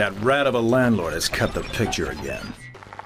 [0.00, 2.54] That rat of a landlord has cut the picture again.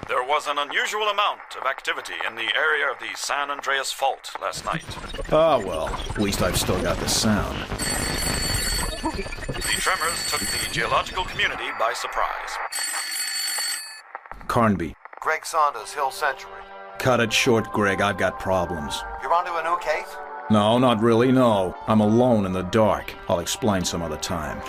[0.07, 4.31] There was an unusual amount of activity in the area of the San Andreas Fault
[4.41, 4.85] last night.
[5.29, 7.57] Ah, well, at least I've still got the sound.
[9.01, 12.51] The tremors took the geological community by surprise.
[14.47, 14.95] Carnby.
[15.19, 16.49] Greg Saunders, Hill Century.
[16.97, 17.99] Cut it short, Greg.
[17.99, 19.03] I've got problems.
[19.21, 20.15] You're onto a new case?
[20.49, 21.75] No, not really, no.
[21.87, 23.13] I'm alone in the dark.
[23.27, 24.61] I'll explain some other time.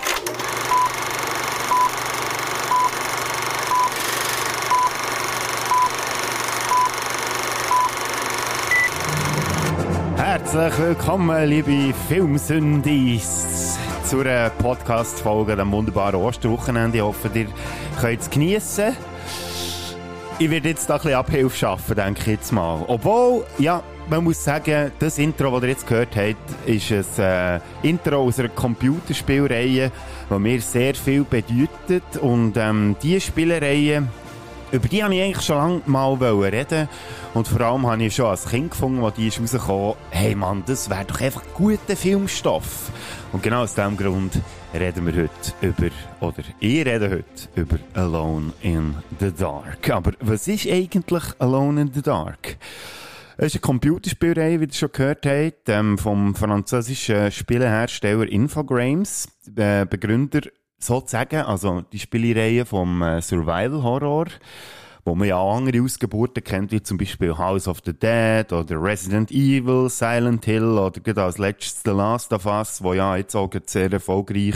[10.49, 16.99] Herzlich willkommen, liebe Filmsündis, zu einer Podcast-Folge am wunderbaren Osterwochenende.
[16.99, 17.47] Ich hoffe, ihr
[17.99, 18.95] könnt es geniessen.
[20.39, 22.81] Ich werde jetzt da ein bisschen Abhilfe schaffen, denke ich jetzt mal.
[22.87, 27.89] Obwohl, ja, man muss sagen, das Intro, das ihr jetzt gehört habt, ist ein äh,
[27.89, 29.91] Intro aus einer Computerspielreihe,
[30.29, 32.15] die mir sehr viel bedeutet.
[32.21, 34.07] Und ähm, diese Spielereihe
[34.71, 36.89] über die wollte ich eigentlich schon lange mal reden.
[37.33, 40.63] Und vor allem habe ich schon als Kind gefunden, als die ist rausgekommen, hey Mann,
[40.65, 42.91] das wäre doch einfach guter Filmstoff.
[43.31, 44.39] Und genau aus diesem Grund
[44.73, 49.89] reden wir heute über, oder ich rede heute über Alone in the Dark.
[49.89, 52.57] Aber was ist eigentlich Alone in the Dark?
[53.39, 59.85] Es ist eine Computerspielerei, wie ihr schon gehört habt, ähm, vom französischen Spielehersteller Infogrames, äh,
[59.85, 60.41] Begründer
[60.79, 64.27] sozusagen, also die Spielereihe vom äh, Survival Horror,
[65.05, 69.31] wo man ja andere Ausgeburten kennt, wie zum Beispiel House of the Dead oder Resident
[69.31, 73.49] Evil, Silent Hill oder gerade als letztes The Last of Us, wo ja jetzt auch
[73.65, 74.55] sehr erfolgreich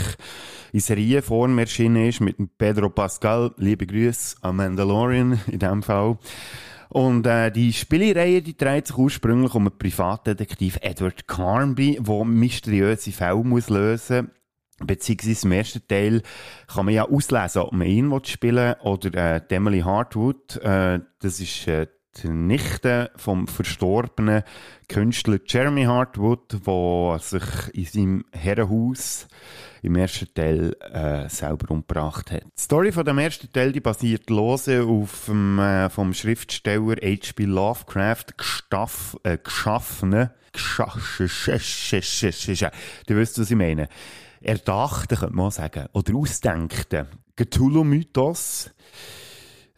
[0.72, 6.18] in Serienform erschienen ist, mit Pedro Pascal, liebe Grüße an Mandalorian in dem Fall.
[6.90, 13.12] Und äh, die Spielereihe die dreht sich ursprünglich um einen Privatdetektiv Edward Carnby, der mysteriöse
[13.12, 14.30] Fälle muss lösen
[14.86, 16.22] Beziehungsweise im ersten Teil
[16.66, 20.56] kann man ja auslesen, ob man ihn spielen will oder äh, Emily Hartwood.
[20.56, 21.86] Äh, das ist äh,
[22.22, 24.42] die Nichte vom verstorbenen
[24.88, 27.42] Künstler Jeremy Hartwood, der sich
[27.72, 29.28] in seinem Herrenhaus
[29.82, 32.44] im ersten Teil äh, selber umgebracht hat.
[32.44, 37.44] Die Story von dem ersten Teil die basiert lose auf dem äh, vom Schriftsteller H.P.
[37.44, 40.30] Lovecraft gestaff, äh, geschaffenen,
[43.06, 43.88] du wisst, was ich meine
[44.44, 48.70] erdachten, könnte man sagen, oder ausdenkten Cthulhu-Mythos.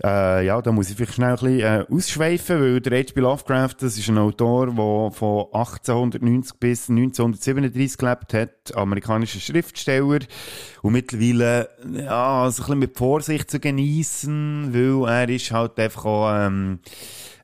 [0.03, 3.21] Äh, ja, da muss ich vielleicht schnell ein bisschen äh, ausschweifen, weil der H.P.
[3.21, 10.19] Lovecraft, das ist ein Autor, der von 1890 bis 1937 gelebt hat, amerikanischer Schriftsteller
[10.83, 16.05] und mittlerweile, ja, also ein bisschen mit Vorsicht zu genießen, weil er ist halt einfach
[16.05, 16.81] auch ähm,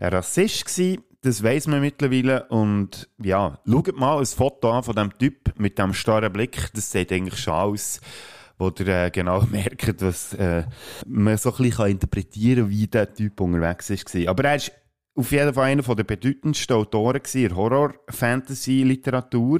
[0.00, 2.46] ein Rassist gewesen das weiß man mittlerweile.
[2.48, 6.70] Und ja, schaut mal ein Foto an von dem Typ mit dem starren Blick.
[6.74, 8.00] Das sieht eigentlich schon aus,
[8.58, 10.64] wo ihr äh, genau merkt, was äh,
[11.06, 14.16] man so ein bisschen interpretieren kann, wie der Typ unterwegs ist.
[14.26, 14.72] Aber er ist
[15.14, 19.58] auf jeden Fall einer der bedeutendsten Autoren in Horror-Fantasy-Literatur.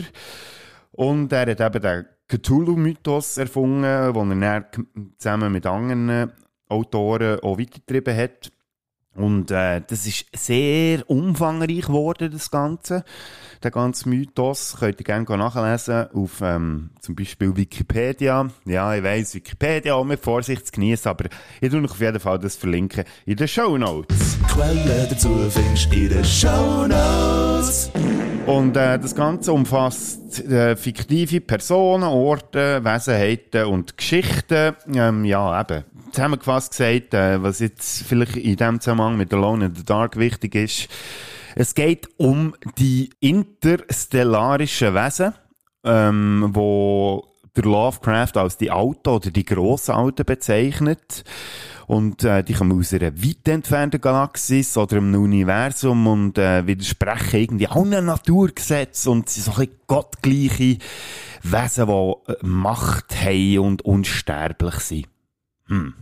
[0.93, 4.71] Und er hat eben den Cthulhu-Mythos erfunden, den er
[5.19, 6.31] zusammen mit anderen
[6.69, 8.53] Autoren auch weitergetrieben hat.
[9.15, 13.05] Und äh, das ist sehr umfangreich geworden, das Ganze.
[13.63, 18.49] Der ganze Mythos könnt ihr gerne nachlesen auf ähm, zum Beispiel Wikipedia.
[18.65, 21.27] Ja, ich weiss, Wikipedia auch mit Vorsicht zu genießen, aber
[21.61, 24.39] ich tue euch auf jeden Fall das verlinken in den Show Notes.
[24.49, 27.91] Quelle dazu findest in den Show Notes.
[28.51, 34.75] Und äh, das Ganze umfasst äh, fiktive Personen, Orte, Wesenheiten und Geschichten.
[34.93, 39.75] Ähm, ja, eben, zusammengefasst gesagt, äh, was jetzt vielleicht in dem Zusammenhang mit Alone in
[39.77, 40.89] the Dark wichtig ist.
[41.55, 45.33] Es geht um die interstellarischen Wesen,
[45.85, 51.23] ähm, wo der Lovecraft als die Alten oder die Grossalten bezeichnet.
[51.91, 57.41] Und äh, die kommen aus einer weit entfernten Galaxis oder einem Universum und äh, widersprechen
[57.41, 60.79] irgendwie allen Naturgesetzen und sind so ein bisschen gottgleiche
[61.43, 65.09] Wesen, die äh, Macht haben und unsterblich sind.
[65.67, 65.95] Hm,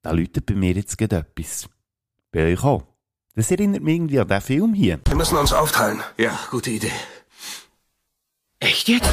[0.00, 1.68] da läutet bei mir jetzt gerade etwas.
[2.32, 2.84] Bei euch auch.
[3.34, 5.00] Das erinnert mich irgendwie an den Film hier.
[5.06, 6.00] Wir müssen uns aufteilen.
[6.16, 6.92] Ja, gute Idee.
[8.58, 9.10] Echt jetzt?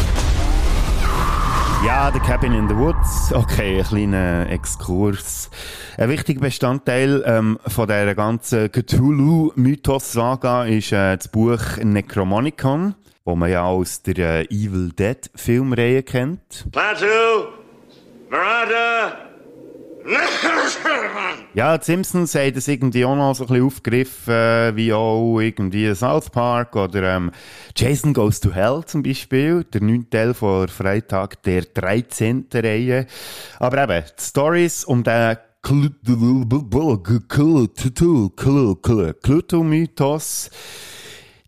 [1.86, 3.34] Ja, The Cabin in the Woods.
[3.34, 5.50] Okay, ein kleiner Exkurs.
[5.98, 12.96] Ein wichtiger Bestandteil ähm, von der ganzen Cthulhu-Mythos-Saga ist äh, das Buch Necromonicon,
[13.26, 16.68] wo man ja aus der äh, Evil Dead-Filmreihe kennt.
[16.72, 17.50] Klaatu!
[18.30, 19.33] Miranda!
[21.54, 25.40] Ja, die Simpsons haben das irgendwie auch noch so ein bisschen aufgegriffen, äh, wie auch
[25.40, 27.32] irgendwie South Park oder ähm,
[27.76, 32.48] Jason Goes to Hell zum Beispiel, der neunte Teil von Freitag der 13.
[32.54, 33.06] Reihe.
[33.60, 35.38] Aber eben, die Stories um den
[39.22, 40.50] Cluto-Mythos,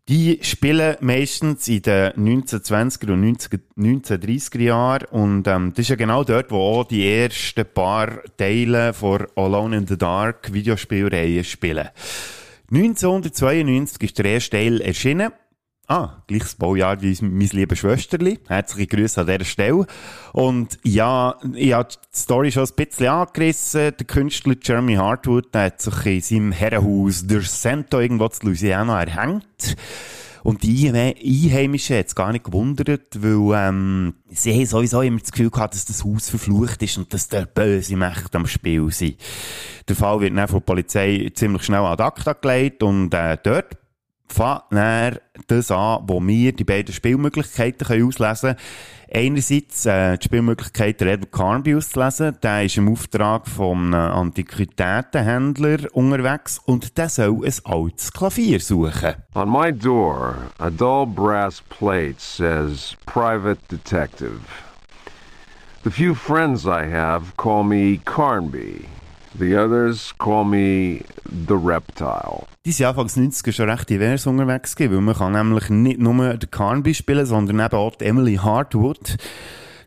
[0.07, 6.23] die spielen meistens in den 1920er und 1930er Jahren und ähm, das ist ja genau
[6.23, 11.89] dort, wo auch die ersten paar Teile von Alone in the Dark Videospielreihe spielen.
[12.71, 15.31] 1992 ist der erste Teil erschienen
[15.87, 18.39] Ah, gleiches Baujahr wie mein liebes Schwesterli.
[18.47, 19.85] Herzliche Grüße an dieser Stelle.
[20.33, 23.91] Und ja, ich habe die Story schon ein bisschen angerissen.
[23.95, 29.03] Der Künstler Jeremy Hartwood der hat sich in seinem Herrenhaus der Santo irgendwo zu Louisiana
[29.03, 29.75] erhängt.
[30.41, 35.31] Und die Einheimischen hat es gar nicht gewundert, weil ähm, sie haben sowieso immer das
[35.31, 39.17] Gefühl gehabt, dass das Haus verflucht ist und dass der böse Mächte am Spiel sind.
[39.87, 43.75] Der Fall wird dann von der Polizei ziemlich schnell ad acta gelegt und äh, dort
[44.27, 45.17] dann
[45.47, 48.59] das an, wo wir die beiden Spielmöglichkeiten können auslesen können.
[49.13, 52.37] Einerseits äh, die Spielmöglichkeit Edward Carnby auszulesen.
[52.41, 59.15] Der ist im Auftrag vom äh, Antiquitätenhändler unterwegs und der soll ein altes Klavier suchen.
[59.35, 64.41] On my door, a dull brass plate says Private Detective.
[65.83, 68.94] The few friends I have call me Carnby.
[69.37, 71.01] The others call me
[71.47, 72.45] the Reptile.
[72.65, 76.35] Die sind Anfangs 90er schon recht divers unterwegs gewesen, weil man kann nämlich nicht nur
[76.35, 79.17] den Carnby spielen, sondern eben auch Emily Hartwood.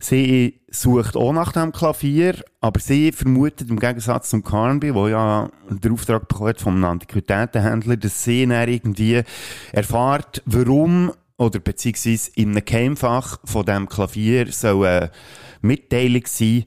[0.00, 5.48] Sie sucht auch nach dem Klavier, aber sie vermutet im Gegensatz zum Carnby, wo ja
[5.70, 9.22] der Auftrag bekommt vom Antiquitätenhändler, dass sie dann irgendwie
[9.72, 15.10] erfahrt, warum oder beziehungsweise in einem Keimfach von dem Klavier soll eine
[15.62, 16.66] Mitteilung sein,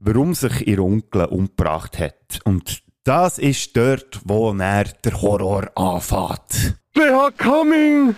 [0.00, 2.40] warum sich ihr Onkel umgebracht hat.
[2.44, 6.76] Und das ist dort, wo er der Horror anfängt.
[6.94, 8.16] They are coming!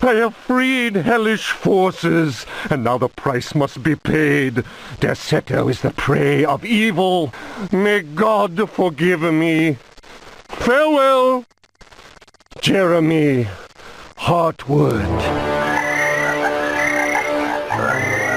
[0.00, 4.62] I have freed hellish forces, and now the price must be paid.
[5.00, 7.32] Der Seto is the prey of evil.
[7.72, 9.78] May God forgive me.
[10.48, 11.44] Farewell,
[12.60, 13.48] Jeremy
[14.16, 15.53] Hartwood.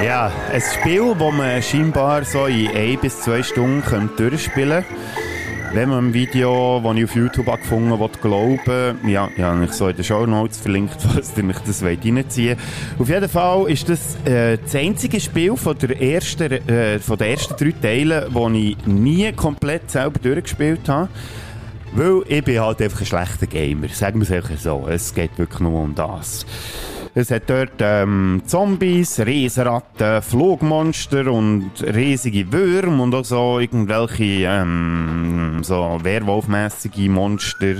[0.04, 3.82] Ja, ein Spiel, das man scheinbar so in ein bis zwei Stunden
[4.16, 5.74] durchspielen könnte.
[5.74, 9.72] Wenn man ein Video, das ich auf YouTube habe gefunden habe, glauben ja, ja, ich
[9.72, 12.58] so in den Show Notes verlinkt, falls ihr mich das reinziehen wollt.
[13.00, 17.32] Auf jeden Fall ist das äh, das einzige Spiel von, der ersten, äh, von den
[17.32, 21.10] ersten drei Teilen, das ich nie komplett selber durchgespielt habe.
[21.94, 23.88] Weil ich bin halt einfach ein schlechter Gamer.
[23.90, 24.88] Sagen wir es einfach so.
[24.88, 26.46] Es geht wirklich nur um das.
[27.20, 35.62] Es hat dort ähm, Zombies, Riesenratten, Flugmonster und riesige Würmer und auch so irgendwelche ähm,
[35.64, 37.78] so Werwolfmäßige Monster.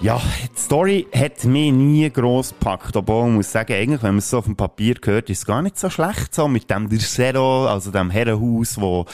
[0.00, 4.18] Ja, die Story hat mich nie gross gepackt, obwohl ich muss sagen, eigentlich, wenn man
[4.18, 6.88] es so auf dem Papier hört, ist es gar nicht so schlecht, so mit dem
[6.88, 9.06] der also dem Herrenhaus, wo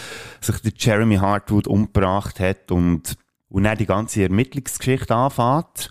[0.42, 3.16] sich der Jeremy Hartwood umgebracht hat und,
[3.48, 5.90] und dann die ganze Ermittlungsgeschichte anfängt.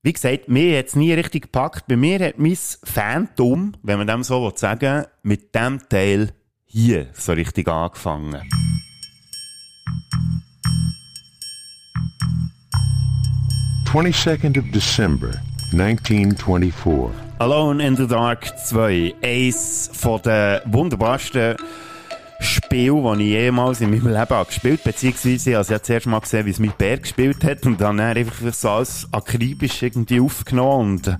[0.00, 1.88] Wie gesagt, mir hat es nie richtig gepackt.
[1.88, 6.32] Bei mir hat mein Phantom, wenn man dem so sagen will, mit dem Teil
[6.66, 8.40] hier so richtig angefangen.
[13.86, 15.32] Twenty-second of December,
[15.72, 17.10] 1924.
[17.40, 19.14] Alone in the Dark 2.
[19.20, 21.56] Eins von den wunderbarsten
[22.40, 26.20] Spiel, das ich jemals in meinem Leben habe gespielt beziehungsweise also ich habe zuerst mal
[26.20, 30.92] gesehen, wie es mit Bär gespielt hat und dann einfach so alles akribisch irgendwie aufgenommen
[30.92, 31.16] und äh,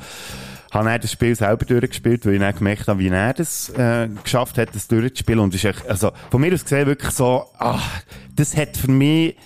[0.71, 4.09] habe dann das Spiel selber durchgespielt, weil ich dann gemerkt habe, wie er das äh,
[4.23, 8.03] geschafft hat, das durchzuspielen und ist echt, also von mir aus gesehen wirklich so, ach,
[8.37, 9.37] das hat für mich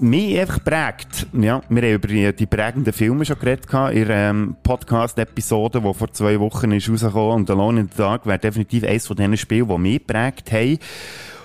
[0.00, 1.26] mich einfach prägt.
[1.32, 5.94] Ja, wir haben über die, die prägenden Filme schon geredet in der ähm, Podcast-Episode, die
[5.94, 9.36] vor zwei Wochen ist rausgekommen und Alone in the Dark wäre definitiv eines von diesen
[9.36, 10.78] Spielen, die mich prägt haben.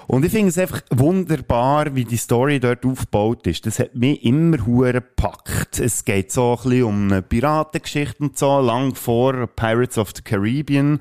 [0.08, 3.68] Und ich finde es einfach wunderbar, wie die Story dort aufgebaut ist.
[3.68, 5.80] Das hat mich immer hure gepackt.
[5.80, 10.24] Es geht so ein bisschen um eine Piratengeschichte und so, lang vor Pirates of the
[10.24, 11.00] Caribbean.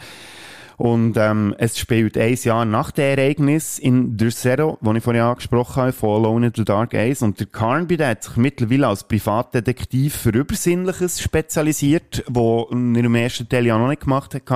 [0.78, 5.82] Und ähm, es spielt ein Jahr nach dem Ereignis in Zero, das ich vorhin angesprochen
[5.82, 7.22] habe, von Alone in the Dark Ace.
[7.22, 13.14] Und der Carnby, der hat sich mittlerweile als Privatdetektiv für Übersinnliches spezialisiert, wo er im
[13.16, 14.48] ersten Teil ja noch nicht gemacht hat.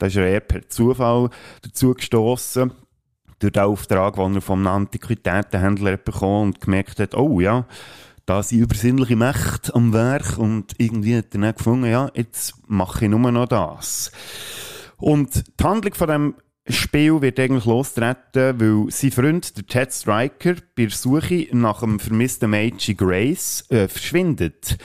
[0.00, 1.30] Da ist er eher per Zufall
[1.62, 2.72] dazu gestoßen
[3.38, 7.64] durch den Auftrag, den er vom Antiquitätenhändler bekommen und gemerkt hat, oh ja,
[8.26, 13.04] da sind übersinnliche Mächte am Werk und irgendwie hat er dann gefunden, ja, jetzt mache
[13.04, 14.10] ich nur noch das.
[14.96, 16.34] Und die Handlung von dem
[16.66, 22.00] Spiel wird eigentlich lostreten, weil sein Freund, der Ted Striker, bei der Suche nach dem
[22.00, 24.78] vermissten Mädchen Grace äh, verschwindet.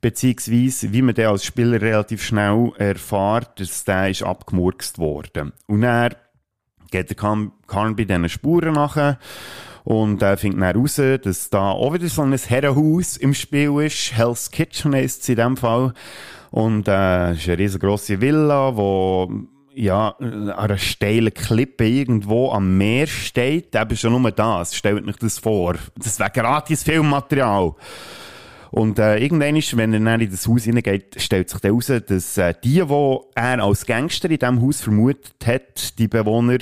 [0.00, 5.52] Beziehungsweise, wie man dann als Spieler relativ schnell erfährt, dass der ist abgemurkst worden.
[5.66, 6.16] Und er
[6.92, 9.18] geht der Carnby diesen Spuren nachher
[9.82, 14.12] und äh, findet dann raus, dass da auch wieder so ein Herrenhaus im Spiel ist.
[14.16, 15.92] Hell's Kitchen heisst es in dem Fall.
[16.56, 19.30] Und äh, es ist eine riesengroße Villa, wo
[19.74, 23.74] ja, an einer steilen Klippe irgendwo am Meer steht.
[23.76, 24.74] Eben schon nur das.
[24.74, 25.74] Stellt euch das vor.
[25.98, 27.74] Das wäre gratis Filmmaterial.
[28.70, 32.38] Und äh, irgendwann, wenn er dann in das Haus hineingeht, stellt sich dann heraus, dass
[32.38, 36.60] äh, die, die er als Gangster in diesem Haus vermutet hat, die Bewohner,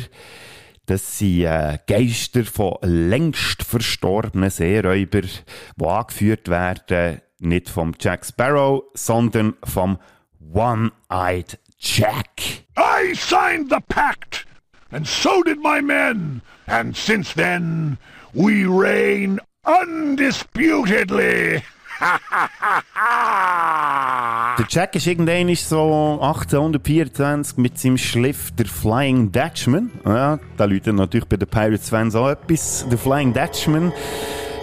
[0.86, 5.28] das sind äh, Geister von längst verstorbenen Seeräubern,
[5.76, 9.98] die angeführt werden, nicht vom Jack Sparrow, sondern vom
[10.52, 12.64] One-Eyed Jack.
[12.76, 14.46] I signed the pact,
[14.90, 17.98] and so did my men, and since then
[18.32, 21.62] we reign undisputedly.
[24.58, 29.90] Der Jack ist irgendwann so 1824 mit seinem Schliff der Flying Dutchman.
[30.04, 32.86] Ja, da läutet natürlich bei den Pirates Fans auch etwas.
[32.88, 33.92] Der Flying Dutchman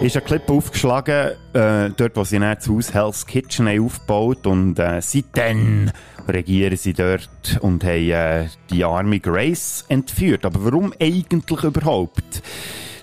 [0.00, 4.78] ist eine Klippe aufgeschlagen, äh, dort, wo sie dann das Haus Hell's Kitchen aufgebaut und
[4.78, 5.90] äh, seitdem
[6.28, 10.44] regieren sie dort und haben äh, die arme Grace entführt.
[10.44, 12.42] Aber warum eigentlich überhaupt?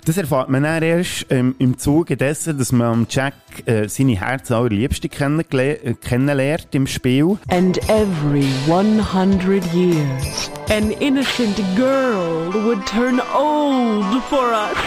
[0.06, 3.34] Das erfahrt man dann erst ähm, im Zuge dessen, dass man Jack
[3.66, 7.38] äh, seine Herz allerliebste äh, kennenlernt im Spiel.
[7.50, 14.78] And every 100 years, an innocent girl would turn old for us.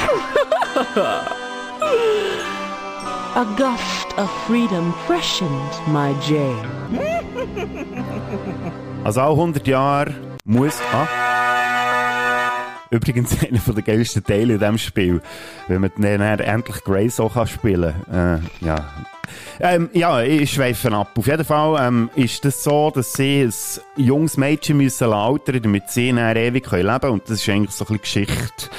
[3.34, 5.48] A gust of freedom freshened
[5.88, 6.54] my jail.
[9.04, 10.14] Also alle 100 Jahre
[10.44, 10.78] muss...
[10.92, 11.61] Ah.
[12.92, 15.20] Übrigens einer der geilsten Teile in diesem Spiel,
[15.66, 16.76] wenn man dann endlich
[17.18, 18.42] auch kann spielen kann.
[18.62, 18.84] Äh, ja.
[19.60, 21.16] Ähm, ja, ich schweife ab.
[21.16, 23.54] Auf jeden Fall ähm, ist das so, dass sie ein
[23.96, 27.12] junges Mädchen müssen altern damit sie dann ewig leben können.
[27.12, 28.70] Und das ist eigentlich so ein bisschen Geschichte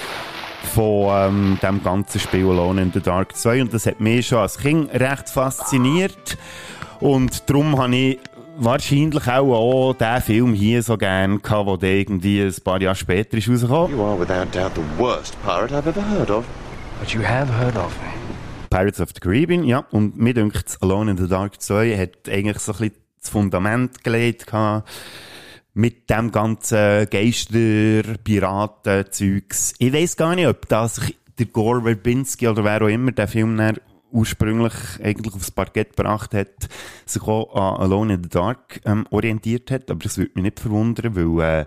[0.76, 3.64] von ähm, dem ganzen Spiel Alone in the Dark 2.
[3.64, 6.38] Und das hat mich schon als Kind recht fasziniert.
[7.00, 8.20] Und darum habe ich
[8.58, 13.38] wahrscheinlich auch, auch den Film hier so gern gehabt, der irgendwie ein paar Jahre später
[13.38, 13.98] ist rausgekommen.
[13.98, 16.46] You are without doubt the worst pirate I've ever heard of.
[17.00, 18.10] But you have heard of me.
[18.70, 19.86] Pirates of the Caribbean, ja.
[19.92, 24.04] Und mir denkt, Alone in the Dark 2 hat eigentlich so ein bisschen das Fundament
[24.04, 24.90] gelegt gehabt
[25.76, 29.76] mit dem ganzen Geister-Piraten-Zeugs.
[29.80, 31.02] Ich weiss gar nicht, ob das
[31.40, 33.60] der Gore Verbinski oder wer auch immer den Film
[34.14, 36.70] ursprünglich eigentlich aufs Parkett gebracht hat,
[37.06, 39.92] sich auch an Alone in the Dark ähm, orientiert hat.
[39.92, 41.66] Aber das würde mich nicht verwundern, weil äh,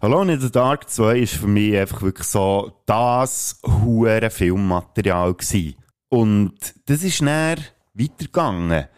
[0.00, 5.76] Alone in the Dark 2 ist für mich einfach wirklich so das hure Filmmaterial gewesen.
[6.08, 7.58] Und das ist näher
[7.94, 8.88] weitergegangen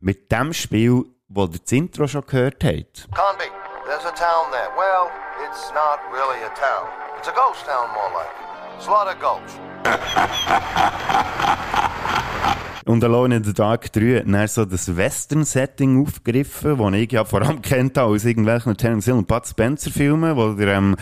[0.00, 3.08] mit dem Spiel, wo der das Intro schon gehört hat.
[3.14, 3.50] Conby,
[3.86, 4.70] there's a town there.
[4.76, 5.10] Well,
[5.48, 6.88] it's not really a town.
[7.18, 8.48] It's a ghost town, more like.
[8.80, 9.58] Slaughter Gulch.
[12.88, 17.26] Und Alone in the Dark 3 hat dann so das Western-Setting aufgegriffen, das ich ja
[17.26, 20.96] vor allem kennt aus irgendwelchen Terence Hill und Bud Spencer-Filmen, wo ihr, ähm,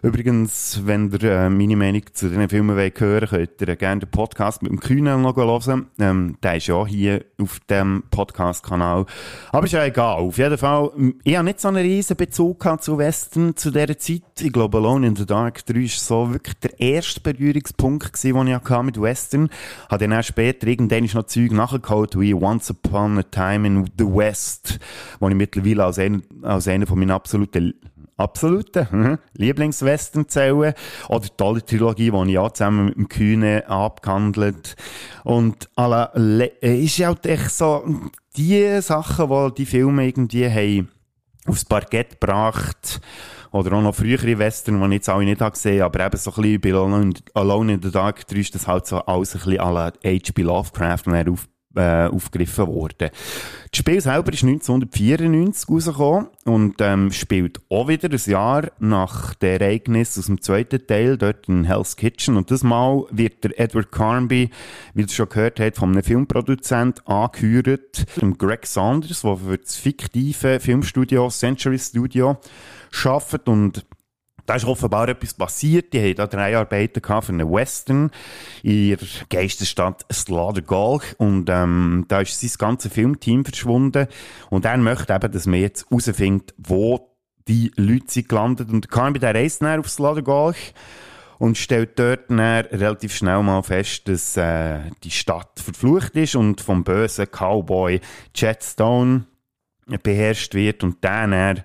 [0.00, 4.10] übrigens, wenn ihr äh, meine Meinung zu diesen Filmen wollt hören könnt ihr gerne den
[4.10, 5.88] Podcast mit dem Kühnen noch hören.
[5.98, 9.04] Ähm, der ist ja hier auf dem Podcast-Kanal.
[9.52, 10.16] Aber ist ja egal.
[10.16, 10.90] Auf jeden Fall,
[11.22, 14.22] ich habe nicht so einen riesen Bezug zu Western zu dieser Zeit.
[14.40, 18.46] Ich glaube, Alone in the Dark 3 ist so wirklich der erste Berührungspunkt gewesen, den
[18.46, 19.50] ich hatte mit Western.
[19.90, 24.04] Habe dann auch später irgendwann noch Zeug nachgeholt, wie Once Upon a Time in the
[24.04, 24.78] West,
[25.20, 27.74] wo ich mittlerweile als einer, als einer von meinen absoluten
[28.16, 30.24] absoluten mhm, Lieblingswestern.
[30.24, 34.76] Oder die tolle Trilogie, die ich auch zusammen mit dem Kühne abgehandelt
[35.24, 37.84] Und alle, ist ja halt echt so,
[38.36, 40.88] die Sachen, die die Filme irgendwie haben
[41.46, 43.00] aufs Parkett gebracht
[43.52, 46.32] oder auch noch frühere Western, die ich jetzt alle nicht habe gesehen aber eben so
[46.32, 49.60] ein bisschen bei Alone, in the Dark 3 ist das halt so alles ein bisschen
[49.60, 50.42] à la H.P.
[50.42, 53.10] Lovecraft und er auf, äh, aufgegriffen worden.
[53.70, 59.60] Das Spiel selber ist 1994 rausgekommen und ähm, spielt auch wieder ein Jahr nach den
[59.60, 62.36] Ereignissen aus dem zweiten Teil, dort in Hell's Kitchen.
[62.36, 64.50] Und das Mal wird der Edward Carnby,
[64.94, 69.76] wie du schon gehört hast, von einem Filmproduzent angehört, dem Greg Saunders, der für das
[69.76, 72.38] fiktive Filmstudio Century Studio
[73.04, 73.84] arbeitet und
[74.46, 75.92] da ist offenbar etwas passiert.
[75.92, 78.10] Die haben da drei Arbeiten für einen Western
[78.62, 81.04] in ihrer Geisterstadt Slaughter Gulch.
[81.18, 84.06] Und ähm, da ist sein ganzes Filmteam verschwunden.
[84.50, 87.10] Und er möchte eben, dass man jetzt herausfindet, wo
[87.48, 88.70] die Leute sind gelandet.
[88.70, 90.74] Und Carnby, der reist dann aufs Ladergolch
[91.38, 96.82] und stellt dort relativ schnell mal fest, dass äh, die Stadt verflucht ist und vom
[96.82, 98.00] bösen Cowboy
[98.34, 99.26] Jet Stone
[100.02, 101.62] beherrscht wird und der dann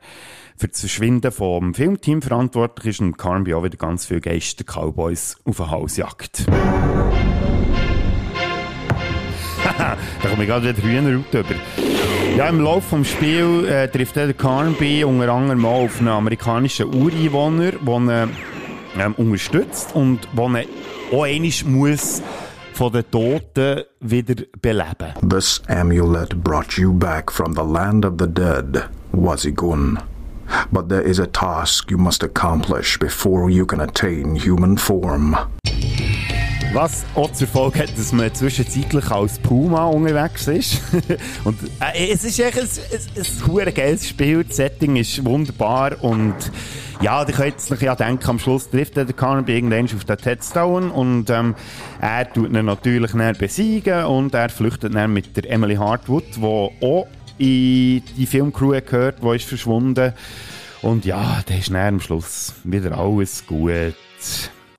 [0.62, 5.58] für das Verschwinden vom Filmteam verantwortlich ist und Carnby auch wieder ganz viele Geister-Cowboys auf
[5.58, 6.46] den Hals jagt.
[9.78, 9.98] da
[10.30, 11.56] komme ich gerade wieder Hühnerhaut über.
[12.38, 16.94] Ja, im Laufe des Spiels äh, trifft der Carnby unter anderem mal auf einen amerikanischen
[16.94, 18.30] Ureinwohner, der ihn
[19.00, 20.68] ähm, unterstützt und der ihn
[21.12, 22.22] auch einmal muss
[22.74, 25.28] von den Toten wieder beleben.
[25.28, 29.98] This amulet brought you back from the land of the dead, Wazigun.
[30.72, 35.38] But there is a task you must accomplish before you can attain human form.
[36.74, 40.82] Was auch zur Folge hat, dass man zwischenzeitlich als Puma unterwegs ist.
[41.44, 44.46] und äh, es ist echt ein, ein, ein, ein geiles Spiel.
[44.46, 46.36] Das Setting ist wunderbar und
[47.02, 50.94] ja, ihr könnt euch ja denken, am Schluss trifft der Carnaby irgendwann auf den Headstone
[50.94, 51.56] und ähm,
[52.00, 57.08] er tut ihn natürlich besiegen und er flüchtet dann mit der Emily Hartwood, die auch
[57.42, 60.14] in die Filmcrew gehört, die ist verschwunden.
[60.84, 63.96] Und ja, da ist dann am Schluss wieder alles gut.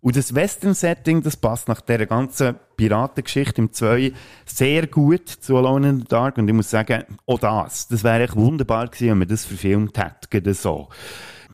[0.00, 4.12] Und das Western-Setting, das passt nach dieser ganzen Piratengeschichte im 2
[4.45, 6.38] sehr gut zu Alone in the Dark.
[6.38, 9.99] Und ich muss sagen, auch das, das wäre echt wunderbar gewesen, wenn man das verfilmt
[9.99, 10.88] hätte, so.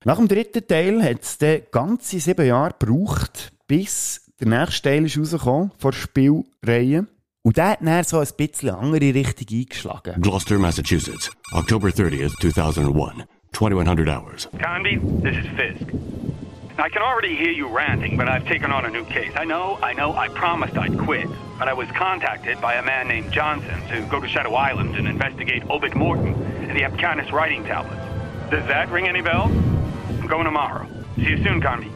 [0.05, 5.07] Nach dem dritten Teil hat es dann ganze sieben Jahre gebraucht, bis der nächste Teil
[5.07, 7.07] ist rausgekommen von der Spielreihe.
[7.49, 10.21] Und der hat dann so ein bisschen andere Richtung eingeschlagen.
[10.21, 13.25] Gloucester, Massachusetts, October 30th, 2001.
[13.53, 14.51] 2100 hours.
[14.59, 15.91] Condi, this is Fisk.
[16.79, 19.33] I can already hear you ranting, but I've taken on a new case.
[19.35, 21.27] I know, I know, I promised I'd quit.
[21.59, 25.09] But I was contacted by a man named Johnson to go to Shadow Island and
[25.09, 26.35] investigate Obit Morton
[26.69, 28.05] and the Apcanis writing tablets.
[28.51, 29.53] Does that ring any bells?
[30.21, 30.87] I'm going tomorrow.
[31.17, 31.89] See you soon, Condi.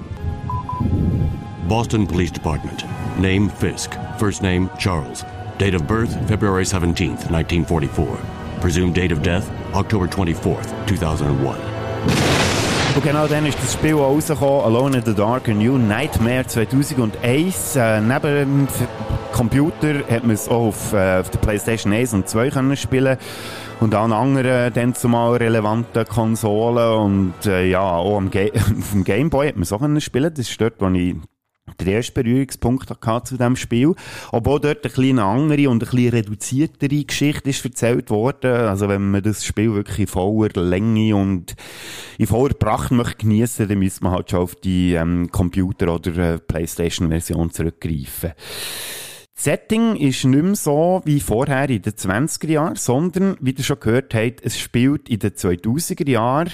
[1.69, 2.85] Boston Police Department.
[3.19, 3.99] Name Fisk.
[4.19, 5.25] First name Charles.
[5.59, 8.19] Date of birth February 17th, 1944.
[8.61, 11.59] Presumed date of death October 24th, 2001.
[12.95, 16.47] Und genau dann ist das Spiel auch rausgekommen, Alone in the Dark, A New Nightmare
[16.47, 17.77] 2001.
[17.77, 18.69] Äh, neben dem
[19.33, 23.17] Computer hat man es auch auf, äh, auf der Playstation 1 und 2 können spielen
[23.81, 29.05] und an anderen dann zumal relevanten Konsolen und äh, ja, auch am Ga auf dem
[29.05, 30.33] Gameboy hat man es auch können spielen.
[30.35, 31.17] Das ist dort, wo ich
[31.81, 33.95] der erste Berührungspunkt zu diesem Spiel.
[34.33, 38.53] Obwohl dort eine kleine andere und eine bisschen reduziertere Geschichte ist erzählt worden.
[38.53, 41.55] Also wenn man das Spiel wirklich in voller Länge und
[42.19, 46.35] in voller Pracht möchte geniessen, dann müsste man halt schon auf die ähm, Computer- oder
[46.35, 48.33] äh, Playstation-Version zurückgreifen.
[49.35, 53.65] Das Setting ist nicht mehr so wie vorher in den 20er Jahren, sondern, wie ihr
[53.65, 56.51] schon gehört habt, es spielt in den 2000er Jahren.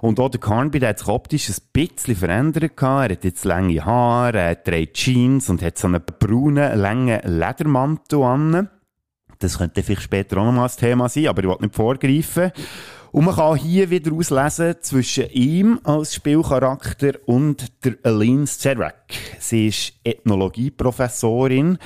[0.00, 2.72] Und auch der Carnby hat sich optisch ein bisschen verändert.
[2.80, 8.22] Er hat jetzt lange Haare, er trägt Jeans und hat so einen braunen, langen Ledermantel
[8.22, 8.68] an.
[9.38, 12.52] Das könnte vielleicht später auch nochmal ein Thema sein, aber ich will nicht vorgreifen.
[13.12, 19.04] Und man kann hier wieder auslesen zwischen ihm als Spielcharakter und der Aline Zerak.
[19.38, 21.76] Sie ist Ethnologieprofessorin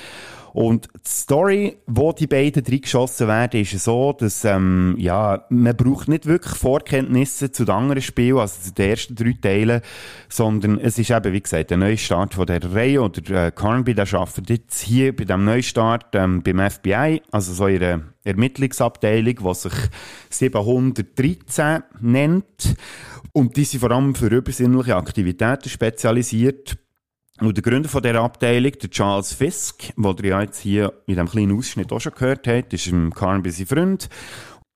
[0.57, 6.09] und die Story, wo die beiden reingeschossen werden, ist so, dass, ähm, ja, man braucht
[6.09, 9.83] nicht wirklich Vorkenntnisse zu den anderen Spielen, also zu den ersten drei Teilen,
[10.31, 14.11] sondern es ist eben, wie gesagt, der Neustart von der Reihe oder äh, Carnby, der
[14.15, 19.75] arbeitet jetzt hier bei dem Neustart ähm, beim FBI, also so ihre Ermittlungsabteilung, die sich
[20.31, 22.77] 713 nennt.
[23.33, 26.79] Und die sind vor allem für übersinnliche Aktivitäten spezialisiert.
[27.41, 31.15] Und der Gründer von dieser Abteilung, der Charles Fisk, den ihr ja jetzt hier in
[31.15, 34.09] diesem kleinen Ausschnitt auch schon gehört habt, ist ein Carnby sein Freund.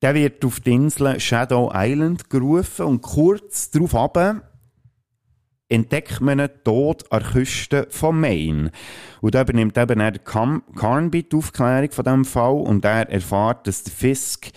[0.03, 4.51] Der wird auf die Insel Shadow Island gerufen und kurz darauf ab
[5.71, 8.73] entdeckt man ihn tot an der Küste von Maine.
[9.21, 13.85] Und da übernimmt eben der Carnby die Aufklärung von diesem Fall und er erfährt, dass
[13.85, 14.51] der Fisk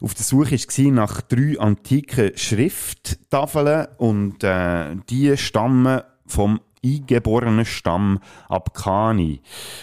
[0.00, 8.20] auf der Suche war nach drei antiken Schrifttafeln und äh, die stammen vom eingeborenen Stamm
[8.48, 9.42] Abkhani.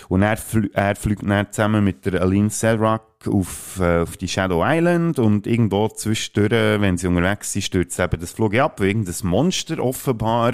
[0.09, 4.27] Und er, fl er fliegt dann zusammen mit der Aline Selrak auf, äh, auf die
[4.27, 8.87] Shadow Island und irgendwo zwischendurch, wenn sie unterwegs sind, stürzt eben das Flug ab, weil
[8.87, 10.53] irgendein Monster offenbar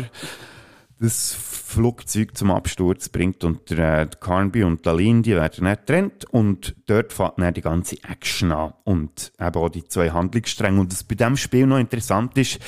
[0.99, 6.25] das Flugzeug zum Absturz bringt und der, äh, Carnby und Aline, die werden dann getrennt
[6.25, 10.79] und dort fährt dann die ganze Action an und eben auch die zwei Handlungsstränge.
[10.79, 12.59] Und was bei diesem Spiel noch interessant ist,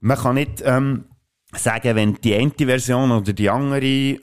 [0.00, 0.62] man kann nicht...
[0.64, 1.04] Ähm,
[1.54, 4.18] sagen, wenn die eine Version oder die andere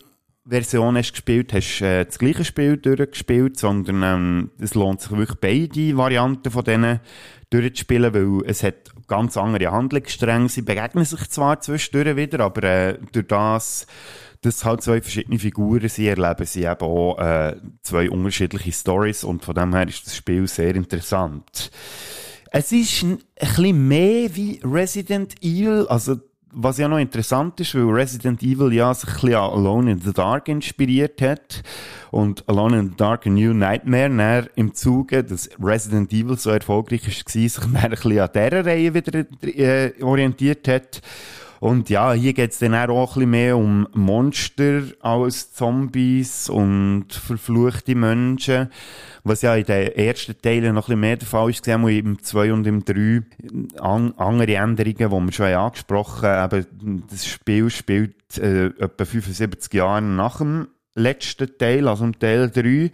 [0.47, 5.39] Version hast gespielt, hast äh, das gleiche Spiel durchgespielt, sondern ähm, es lohnt sich wirklich
[5.39, 6.99] beide Varianten von denen
[7.49, 10.49] durchzuspielen, weil es hat ganz andere Handlungsstränge.
[10.49, 13.87] Sie begegnen sich zwar zwischendurch wieder, aber äh, durch das,
[14.41, 19.43] dass halt zwei verschiedene Figuren sind, erleben sie eben auch äh, zwei unterschiedliche Stories und
[19.43, 21.71] von dem her ist das Spiel sehr interessant.
[22.51, 26.17] Es ist ein, ein bisschen mehr wie Resident Evil, also
[26.55, 29.99] was ja noch interessant ist, weil Resident Evil ja sich ein bisschen an Alone in
[29.99, 31.61] the Dark inspiriert hat
[32.11, 36.49] und Alone in the Dark, A New Nightmare, dann im Zuge, dass Resident Evil so
[36.49, 41.01] erfolgreich war, sich dann ein bisschen an dieser Reihe wieder äh, orientiert hat.
[41.65, 47.07] Und ja, hier geht es dann auch ein bisschen mehr um Monster als Zombies und
[47.11, 48.69] verfluchte Menschen.
[49.23, 52.21] Was ja in den ersten Teilen noch ein bisschen mehr der Fall ist, gesehen im
[52.21, 53.23] 2 und im 3
[53.79, 57.03] an, andere Änderungen, die wir schon angesprochen haben.
[57.09, 62.91] Das Spiel spielt äh, etwa 75 Jahre nach dem letzten Teil, also im Teil 3.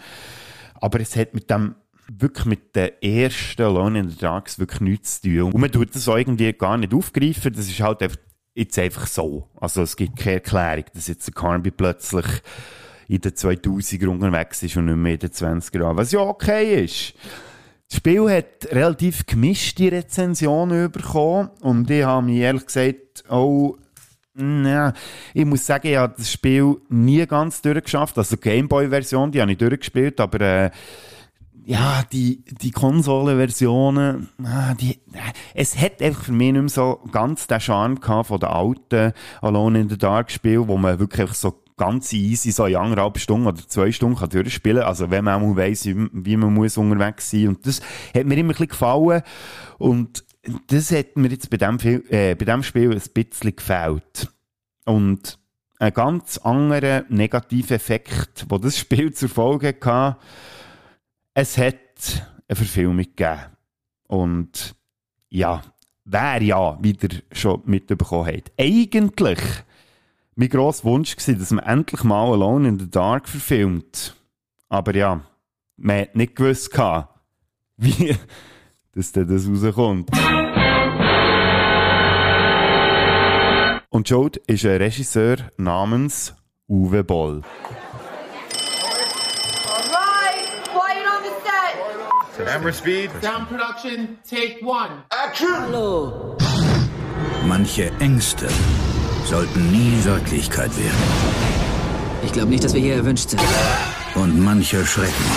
[0.75, 1.75] Aber es hat mit dem
[2.09, 5.51] wirklich mit den ersten Alone in the Darks wirklich nichts zu tun.
[5.51, 7.51] Und man tut das irgendwie gar nicht aufgreifen.
[7.51, 8.17] Das ist halt einfach
[8.53, 9.47] jetzt einfach so.
[9.59, 12.25] Also es gibt keine Erklärung, dass jetzt der Carnby plötzlich
[13.07, 15.97] in den 2000er unterwegs ist und nicht mehr in den 20er Jahren.
[15.97, 17.13] Was ja okay ist.
[17.89, 23.77] Das Spiel hat relativ gemischte Rezensionen bekommen und ich habe mir ehrlich gesagt auch
[24.37, 24.93] ja,
[25.33, 28.17] ich muss sagen, ich habe das Spiel nie ganz durchgeschafft.
[28.17, 30.71] Also die Gameboy-Version, die habe ich durchgespielt, aber äh,
[31.63, 34.99] ja, die, die Konsolenversionen, ah, die,
[35.53, 39.13] es hat einfach für mich nicht mehr so ganz den Charme gehabt von den alten
[39.41, 43.17] Alone in the Dark Spielen, wo man wirklich einfach so ganz easy so in anderthalb
[43.17, 47.31] Stunden oder zwei Stunden kann durchspielen Also wenn man auch weiss, wie, man muss unterwegs
[47.31, 47.49] sein.
[47.49, 47.81] Und das
[48.15, 49.23] hat mir immer ein bisschen gefallen.
[49.77, 50.23] Und
[50.67, 51.77] das hat mir jetzt bei dem,
[52.09, 54.29] äh, bei dem Spiel ein bisschen gefällt.
[54.85, 55.39] Und
[55.79, 60.17] ein ganz anderer negativer Effekt, wo das Spiel zur Folge hatte,
[61.33, 61.75] es hat
[62.47, 63.39] eine Verfilmung gegeben.
[64.07, 64.75] Und
[65.29, 65.61] ja,
[66.05, 68.51] wer ja wieder schon mitbekommen hat.
[68.59, 69.39] Eigentlich
[70.35, 74.15] mein grosser Wunsch war, dass man endlich mal Alone in the Dark verfilmt.
[74.69, 75.21] Aber ja,
[75.77, 76.71] man hat nicht gewusst,
[77.77, 78.15] wie
[78.93, 80.09] dass das rauskommt.
[83.89, 86.33] Und Jode ist ein Regisseur namens
[86.67, 87.41] Uwe Boll.
[92.45, 93.11] Camera speed.
[93.21, 95.03] Sound production, take one.
[95.11, 95.47] Action!
[95.47, 96.37] Hallo.
[97.45, 98.47] Manche Ängste
[99.25, 100.97] sollten nie Wirklichkeit werden.
[102.23, 103.41] Ich glaube nicht, dass wir hier erwünscht sind.
[104.15, 105.31] Und mancher Schrecken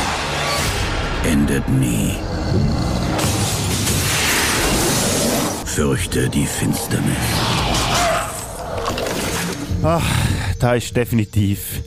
[1.25, 2.17] endet nie.
[5.64, 7.17] Fürchte die Finsternis.
[9.83, 10.03] Ach,
[10.59, 11.83] da ist definitiv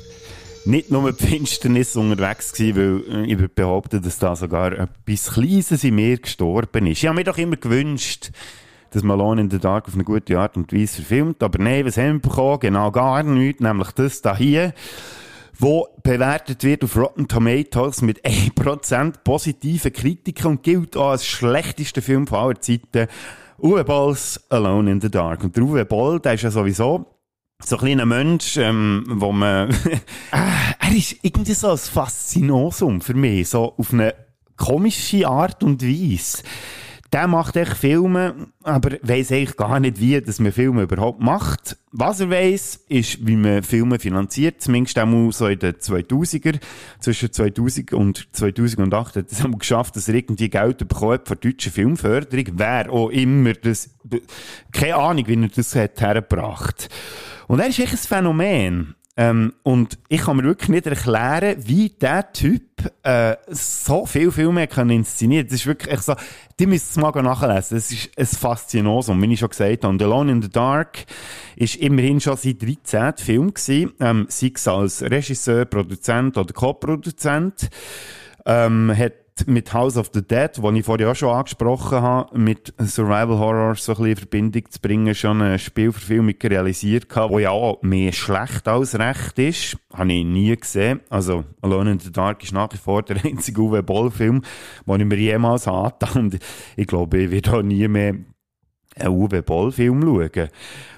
[0.67, 5.31] nicht nur mit Finsternis unterwegs gewesen, weil äh, ich würde behaupten, dass da sogar etwas
[5.33, 6.99] Kleines in mir gestorben ist.
[6.99, 8.31] Ich habe mir doch immer gewünscht,
[8.91, 11.41] dass man Alone in the Dark auf eine gute Art und Weise verfilmt.
[11.41, 12.59] Aber nein, was haben wir bekommen?
[12.59, 14.73] Genau gar nichts, nämlich das da hier,
[15.57, 22.01] wo bewertet wird auf Rotten Tomatoes mit 1% positiven Kritiken und gilt auch als schlechtester
[22.01, 23.07] Film von aller Zeiten.
[23.59, 25.43] Uwe Bolls Alone in the Dark.
[25.43, 27.07] Und der Uwe Boll, der ist ja sowieso
[27.63, 29.69] so ein kleiner Mensch, ähm, wo man,
[30.31, 34.13] er ist irgendwie so ein Faszinosum für mich, so auf eine
[34.55, 36.43] komische Art und Weise.
[37.13, 41.77] Der macht echt Filme, aber weiss eigentlich gar nicht, wie dass man Filme überhaupt macht.
[41.91, 46.59] Was er weiss, ist, wie man Filme finanziert, zumindest auch so in den 2000er.
[46.99, 51.51] Zwischen 2000 und 2008 hat es einmal geschafft, dass er irgendwie Geld bekommt von der
[51.51, 52.45] deutschen Filmförderung.
[52.55, 53.89] Wer auch immer das,
[54.73, 56.89] keine Ahnung, wie er das hat hergebracht.
[57.47, 58.95] Und er ist echt ein Phänomen.
[59.19, 62.61] Ähm, und ich kann mir wirklich nicht erklären, wie der Typ
[63.01, 65.47] äh, so viele Filme kann inszenieren.
[65.47, 66.13] Das ist wirklich echt so,
[66.59, 67.77] die müssen es mal nachlesen.
[67.77, 69.87] Das ist ein Faszinosum, wie ich schon gesagt habe.
[69.87, 71.05] Und Alone in the Dark
[71.55, 73.13] ist immerhin schon sein 13.
[73.17, 77.69] Film gewesen, ähm, sei es als Regisseur, Produzent oder Co-Produzent.
[78.45, 79.13] Ähm, hat
[79.45, 83.75] mit House of the Dead, wo ich vorher auch schon angesprochen habe, mit Survival Horror
[83.75, 87.81] so ein bisschen in Verbindung zu bringen, schon eine Spielverfilmung realisiert habe, wo ja auch
[87.83, 89.77] mehr schlecht als recht ist.
[89.93, 91.01] Habe ich nie gesehen.
[91.09, 94.41] Also Alone in the Dark ist nach wie vor der einzige Uwe Boll-Film,
[94.87, 96.17] den ich mir jemals hatte.
[96.17, 96.39] Und
[96.75, 98.15] ich glaube, ich werde auch nie mehr
[98.99, 100.49] einen Uwe Boll-Film schauen.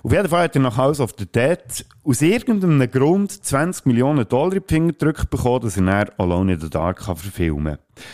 [0.03, 4.27] Auf jeden Fall hat er nach House of the Dead aus irgendeinem Grund 20 Millionen
[4.27, 7.77] Dollar in die Finger gedrückt bekommen, dass er dann Alone in the Dark kann verfilmen
[7.77, 8.05] kann.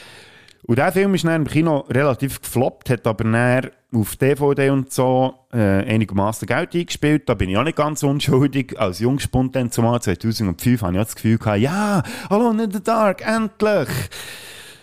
[0.68, 4.92] Und der Film ist dann im Kino relativ gefloppt, hat aber dann auf DVD und
[4.92, 7.30] so äh, einigermaßen Geld eingespielt.
[7.30, 8.80] Da bin ich auch nicht ganz unschuldig.
[8.80, 12.84] Als Jungspund dann zumal 2005 habe ich auch das Gefühl gehabt, ja, Alone in the
[12.84, 13.90] Dark, endlich!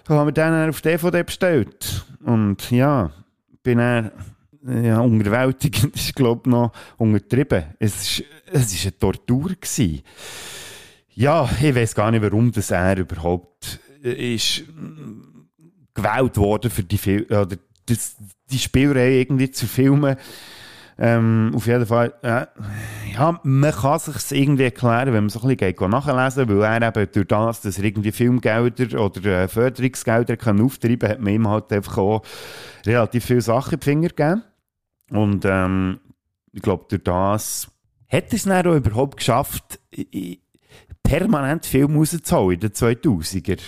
[0.05, 2.05] Da haben wir dann auf DVD bestellt.
[2.25, 3.11] Und ja,
[3.65, 4.13] bin dann
[4.65, 7.65] ja, unterwältigend ist, glaube ich, noch untertrieben.
[7.81, 10.03] Es ist, es ist eine Tortur gewesen.
[11.15, 14.65] Ja, ich weiß gar nicht, warum das er überhaupt ist
[15.95, 18.17] gewählt worden für die Fil oder das,
[18.51, 20.17] die Spielreihe irgendwie zu filmen.
[20.99, 22.47] Ähm, auf jeden Fall, äh,
[23.15, 26.87] ja, man kann sich irgendwie erklären, wenn man so ein bisschen geht, nachlesen weil er
[26.87, 31.33] eben durch das, dass er irgendwie Filmgelder oder äh, Förderungsgelder kann auftreiben kann, hat man
[31.33, 32.23] ihm halt einfach auch
[32.85, 34.43] relativ viele Sachen in die Finger gegeben.
[35.11, 36.01] Und ähm,
[36.53, 37.69] ich glaube, durch das
[38.09, 39.81] hat er es dann auch überhaupt geschafft,
[41.03, 43.59] permanent Film rauszuholen in den 2000er.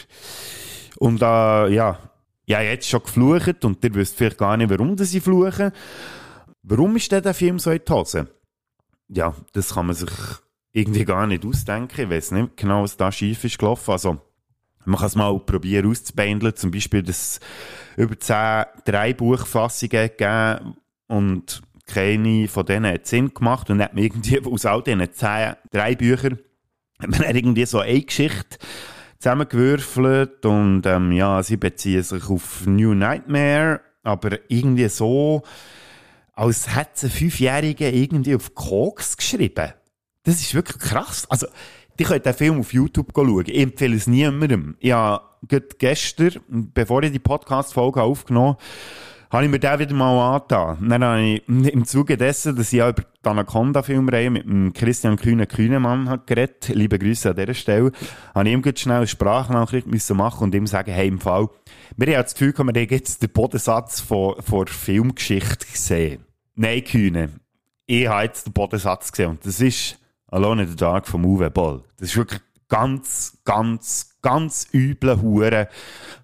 [0.99, 1.99] Und äh, ja,
[2.47, 5.73] ja, jetzt schon geflucht und ihr wisst vielleicht gar nicht, warum sie fluchen.
[6.63, 8.29] Warum ist denn der Film so in die Hose?
[9.09, 10.11] Ja, das kann man sich
[10.73, 12.03] irgendwie gar nicht ausdenken.
[12.03, 13.91] Ich weiß nicht genau, was da schief ist gelaufen.
[13.91, 14.19] Also,
[14.85, 16.57] man kann es mal probieren auszubändeln.
[16.57, 17.41] Zum Beispiel, dass es
[17.97, 20.77] über zehn drei Buchfassungen gegeben
[21.07, 25.55] und keine von denen hat Sinn gemacht und hat man irgendwie aus all diesen zehn
[25.71, 26.39] drei Büchern
[26.99, 28.59] hat man irgendwie so eine Geschichte
[29.25, 35.43] zusammengewürfelt und ähm, ja, sie beziehen sich auf New Nightmare, aber irgendwie so,
[36.35, 39.73] als hätte ein Fünfjähriger irgendwie auf Koks geschrieben.
[40.25, 41.27] Das ist wirklich krass.
[41.31, 41.47] Also,
[41.99, 43.45] die könnt den Film auf YouTube schauen.
[43.47, 44.77] Ich empfehle es niemandem.
[44.79, 45.23] Ich habe
[45.79, 48.63] gestern, bevor ich die Podcast-Folge aufgenommen habe,
[49.35, 50.89] habe ich mir den wieder mal angetan.
[50.89, 55.17] Dann habe ich im Zuge dessen, dass ich ja über die Anaconda-Filmreihe mit dem Christian
[55.17, 57.91] Kühne Kühnemann geredet, liebe Grüße an dieser Stelle,
[58.33, 61.49] habe ich ihm ganz schnell eine Sprachnachricht müssen machen und ihm sagen, hey, im Fall,
[61.97, 66.25] wir haben das Gefühl, wir haben jetzt den Bodensatz von, von Filmgeschichte gesehen.
[66.55, 67.31] Nein, Kühne.
[67.87, 71.51] Ich habe jetzt den Bodensatz gesehen und das ist Alone in the Dark von Uwe
[71.51, 71.83] Boll.
[71.99, 75.69] Das ist wirklich ganz, ganz, ganz übler Hure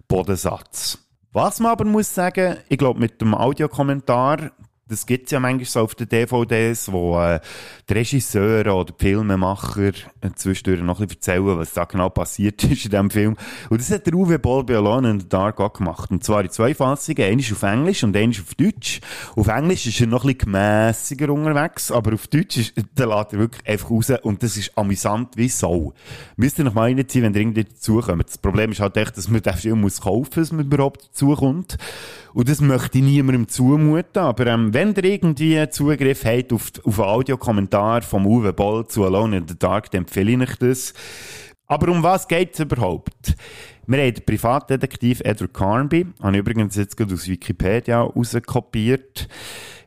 [0.07, 1.10] Bodensatz.
[1.33, 4.51] Was man aber muss sagen, ich glaube, mit dem Audiokommentar,
[4.91, 7.41] das gibt es ja manchmal so auf den DVDs, wo äh,
[7.89, 12.63] die Regisseure oder die Filmemacher äh, zwischendurch noch ein bisschen erzählen, was da genau passiert
[12.65, 13.37] ist in diesem Film.
[13.69, 16.11] Und das hat der Uwe Boll Alone in the Dark auch gemacht.
[16.11, 17.23] Und zwar in zwei Fassungen.
[17.23, 19.01] Eine ist auf Englisch und eine ist auf Deutsch.
[19.37, 23.33] Auf Englisch ist er noch ein bisschen gemässiger unterwegs, aber auf Deutsch ist, lädt er
[23.33, 25.93] wirklich einfach raus und das ist amüsant wie Sau.
[26.37, 28.29] Müsst ihr noch mal reinziehen, wenn ihr irgendwie dazukommt.
[28.29, 31.09] Das Problem ist halt echt, dass man den Film muss kaufen muss, dass man überhaupt
[31.09, 31.77] dazukommt.
[32.33, 34.23] Und das möchte ich niemandem zumuten.
[34.23, 39.05] Aber ähm, wenn ihr irgendwie Zugriff habt auf, auf einen Audiokommentar vom Uwe Boll zu
[39.05, 40.95] Alone in the Dark, dann empfehle ich euch das.
[41.67, 43.37] Aber um was geht es überhaupt?
[43.87, 49.29] Wir haben den Privatdetektiv Edward Carnby, habe ich übrigens jetzt gerade aus Wikipedia rauskopiert.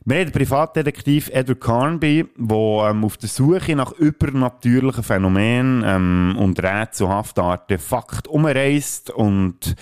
[0.04, 6.36] Wir haben den Privatdetektiv Edward Carnby, der ähm, auf der Suche nach übernatürlichen Phänomenen ähm,
[6.38, 9.74] und rätselhaften Artefakten umreist und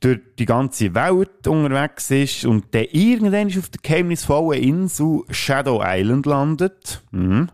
[0.00, 6.26] durch die ganze Welt unterwegs ist und der irgendwann auf der geheimnisvollen Insel Shadow Island
[6.26, 7.02] landet.
[7.10, 7.50] Mhm.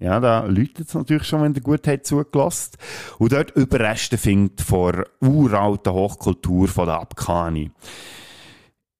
[0.00, 2.76] Ja, da läutet es natürlich schon, wenn der gut hat zugelassen.
[3.18, 7.72] Und dort Überreste findet von uralten Hochkultur von der Abkhani.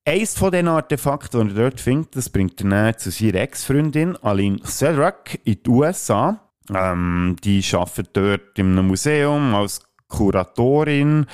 [0.05, 4.17] Eins von diesen Artefakten, die er dort findet, das bringt er dann zu seiner Ex-Freundin
[4.17, 6.41] Aline Sedrak in die USA.
[6.75, 11.27] Ähm, die arbeitet dort in einem Museum als Kuratorin.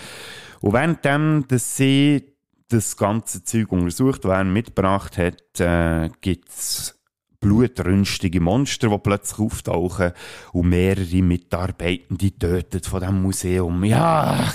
[0.65, 2.25] Und währenddem, dass sie
[2.69, 6.99] das ganze Zeug untersucht, er mitgebracht hat, äh, gibt es
[7.39, 10.13] blutrünstige Monster, die plötzlich auftauchen
[10.55, 13.85] und mehrere Mitarbeitende töten von diesem Museum.
[13.85, 14.51] Ja,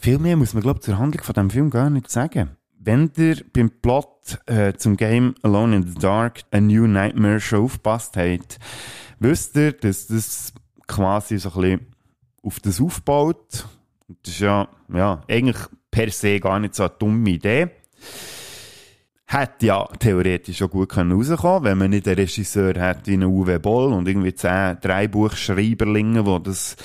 [0.00, 2.56] viel mehr muss man, glaube ich, zur Handlung von diesem Film gar nicht sagen.
[2.76, 7.66] Wenn ihr beim Plot äh, zum Game Alone in the Dark A New Nightmare schon
[7.66, 8.58] aufgepasst habt,
[9.20, 10.52] wisst ihr, dass das
[10.88, 11.86] quasi so ein bisschen
[12.42, 13.68] auf das aufbaut.
[14.22, 15.56] Das ist ja, ja eigentlich
[15.90, 17.70] per se gar nicht so eine dumme Idee.
[19.26, 23.58] Hätte ja theoretisch schon gut können rauskommen wenn man nicht einen Regisseur hat wie Uwe
[23.58, 26.76] Boll und irgendwie zehn Dreibuchschreiberlinge, die das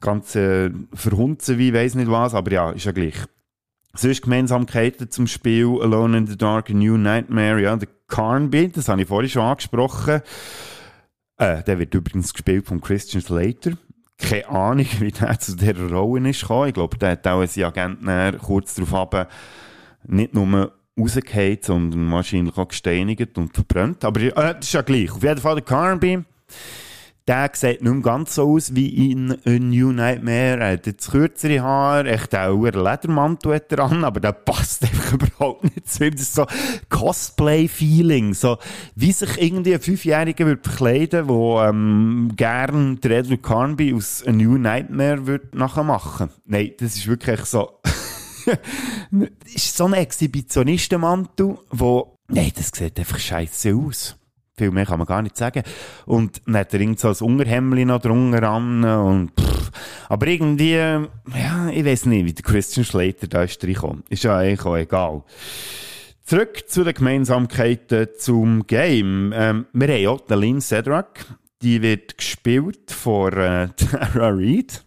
[0.00, 3.16] Ganze verhunzen wie weiss nicht was, aber ja, ist ja gleich.
[3.94, 8.88] Sonst Gemeinsamkeiten zum Spiel Alone in the Dark, A New Nightmare, ja, der Carnby, das
[8.88, 10.22] habe ich vorhin schon angesprochen.
[11.36, 13.72] Äh, der wird übrigens gespielt von Christian Slater.
[14.22, 16.68] Keine Ahnung, wie der zu dieser Rolle ist gekommen.
[16.68, 19.30] Ich glaube, der hat auch seinen Agenten kurz darauf ab,
[20.04, 24.04] nicht nur rausgefallen, sondern wahrscheinlich auch gesteinigt und verbrannt.
[24.04, 25.10] Aber äh, das ist ja gleich.
[25.12, 26.24] Auf jeden Fall der Carnby.
[27.28, 30.58] Der sieht nicht mehr ganz so aus wie in A New Nightmare.
[30.58, 34.82] Er hat jetzt kürzere Haare, echt auch einen Ledermantel hat er an, aber der passt
[34.82, 36.12] einfach überhaupt nicht zu ihm.
[36.12, 36.46] Das ist so
[36.88, 38.34] Cosplay-Feeling.
[38.34, 38.58] So,
[38.96, 44.58] wie sich irgendwie ein Fünfjähriger würde verkleiden, der ähm, gern Edward Carnby aus A New
[44.58, 46.30] Nightmare würde nachher machen.
[46.44, 47.80] Nein, das ist wirklich so...
[49.44, 54.16] ist so ein Exhibitionistenmantel, wo Nein, das sieht einfach scheiße aus.
[54.62, 55.64] Viel mehr kann man gar nicht sagen.
[56.06, 59.72] Und dann hat er irgend so ein Unterhemdli noch drunter an und pff.
[60.08, 64.04] Aber irgendwie, ja, ich weiß nicht, wie der Christian Slater da ist reingekommen.
[64.08, 65.24] Ist ja eigentlich auch egal.
[66.24, 69.32] Zurück zu den Gemeinsamkeiten zum Game.
[69.34, 71.26] Ähm, wir haben auch Lynn Sedrak.
[71.60, 74.84] Die wird gespielt von äh, Tara Reid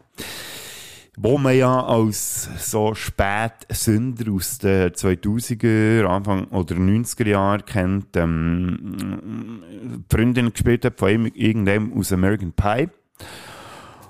[1.17, 9.63] wo man ja als so Spätsünder aus den 2000er, Anfang oder 90er Jahren kennt, ähm,
[10.12, 12.89] Freundin gespielt hat von irgendeinem aus American Pie.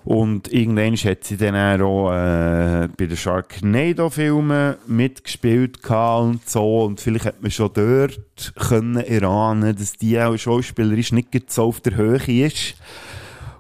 [0.04, 6.84] Und irgendwann hat sie dann auch äh, bei den Sharknado-Filmen mitgespielt und so.
[6.84, 11.82] Und vielleicht hat man schon dort können erahnen, dass die auch schauspielerisch nicht so auf
[11.82, 12.76] der Höhe ist.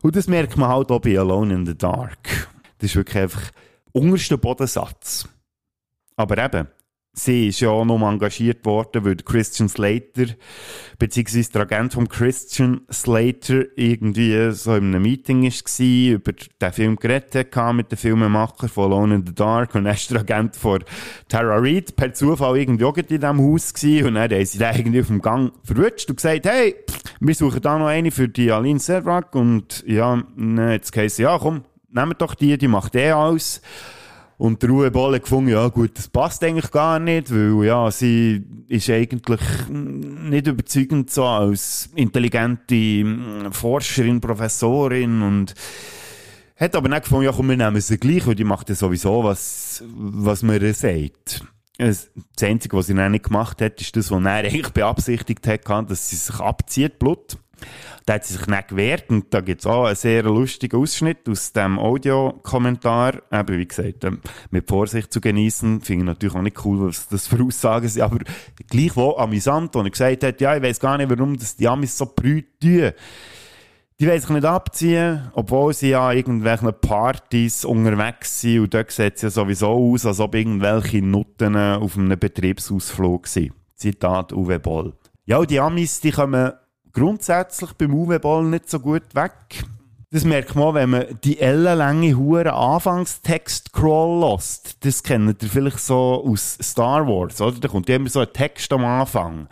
[0.04, 2.48] Und das merkt man halt auch bei Alone in the Dark.
[2.78, 3.52] Das ist wirklich einfach
[3.92, 5.28] unterster Bodensatz.
[6.18, 6.68] Aber eben,
[7.16, 10.34] sie ist ja auch noch engagiert worden, weil Christian Slater,
[11.00, 16.96] beziehungsweise der Agent von Christian Slater, irgendwie so in einem Meeting war, über den Film
[16.98, 20.56] geredet hat mit dem Filmemacher von Alone in the Dark und dann ist der Agent
[20.56, 20.84] von
[21.30, 24.76] Tara Reid per Zufall irgendwie auch in diesem Haus gewesen und dann haben sie den
[24.76, 26.76] irgendwie auf dem Gang verrutscht und gesagt, hey,
[27.20, 30.22] wir suchen da noch eine für die Aline Servak und ja,
[30.70, 31.64] jetzt heisst ja, komm,
[31.96, 33.62] nehmt doch die, die macht eh alles.
[34.38, 38.44] Und der Ruhe Bolle gefunden, ja gut, das passt eigentlich gar nicht, weil ja, sie
[38.68, 45.54] ist eigentlich nicht überzeugend so als intelligente hm, Forscherin, Professorin und
[46.58, 49.24] hat aber nicht gefunden, ja komm, wir nehmen sie gleich, weil die macht ja sowieso,
[49.24, 51.46] was, was man ihr sagt.
[51.78, 52.10] Das
[52.42, 56.10] Einzige, was sie dann nicht gemacht hat, ist das, was er eigentlich beabsichtigt hat, dass
[56.10, 57.38] sie sich abzieht, Blut.
[58.06, 61.28] Da hat sie sich nicht gewehrt und da gibt es auch einen sehr lustigen Ausschnitt
[61.28, 63.22] aus dem Audiokommentar.
[63.32, 67.08] Eben, wie gesagt, ähm, mit Vorsicht zu genießen, finde ich natürlich auch nicht cool, was
[67.08, 68.20] das für Aussagen sind, aber
[68.70, 71.98] gleichwohl amüsant, wo er gesagt hat, ja, ich weiß gar nicht, warum das die Amis
[71.98, 72.92] so brüt tun.
[74.00, 79.16] Die wollen sich nicht abziehen, obwohl sie ja irgendwelchen Partys unterwegs sind und dort sieht
[79.16, 83.54] es ja sowieso aus, als ob irgendwelche Nutten auf einem Betriebsausflug sind.
[83.74, 84.94] Zitat Uwe Boll.
[85.26, 86.52] Ja, und die Amis, die kommen
[86.96, 89.34] grundsätzlich beim UW-Ball nicht so gut weg.
[90.12, 94.84] Das merkt man, wenn man die ellenlange hure Anfangstext-Crawl lässt.
[94.86, 97.60] Das kennt ihr vielleicht so aus Star Wars, oder?
[97.60, 99.48] Da kommt immer so ein Text am Anfang.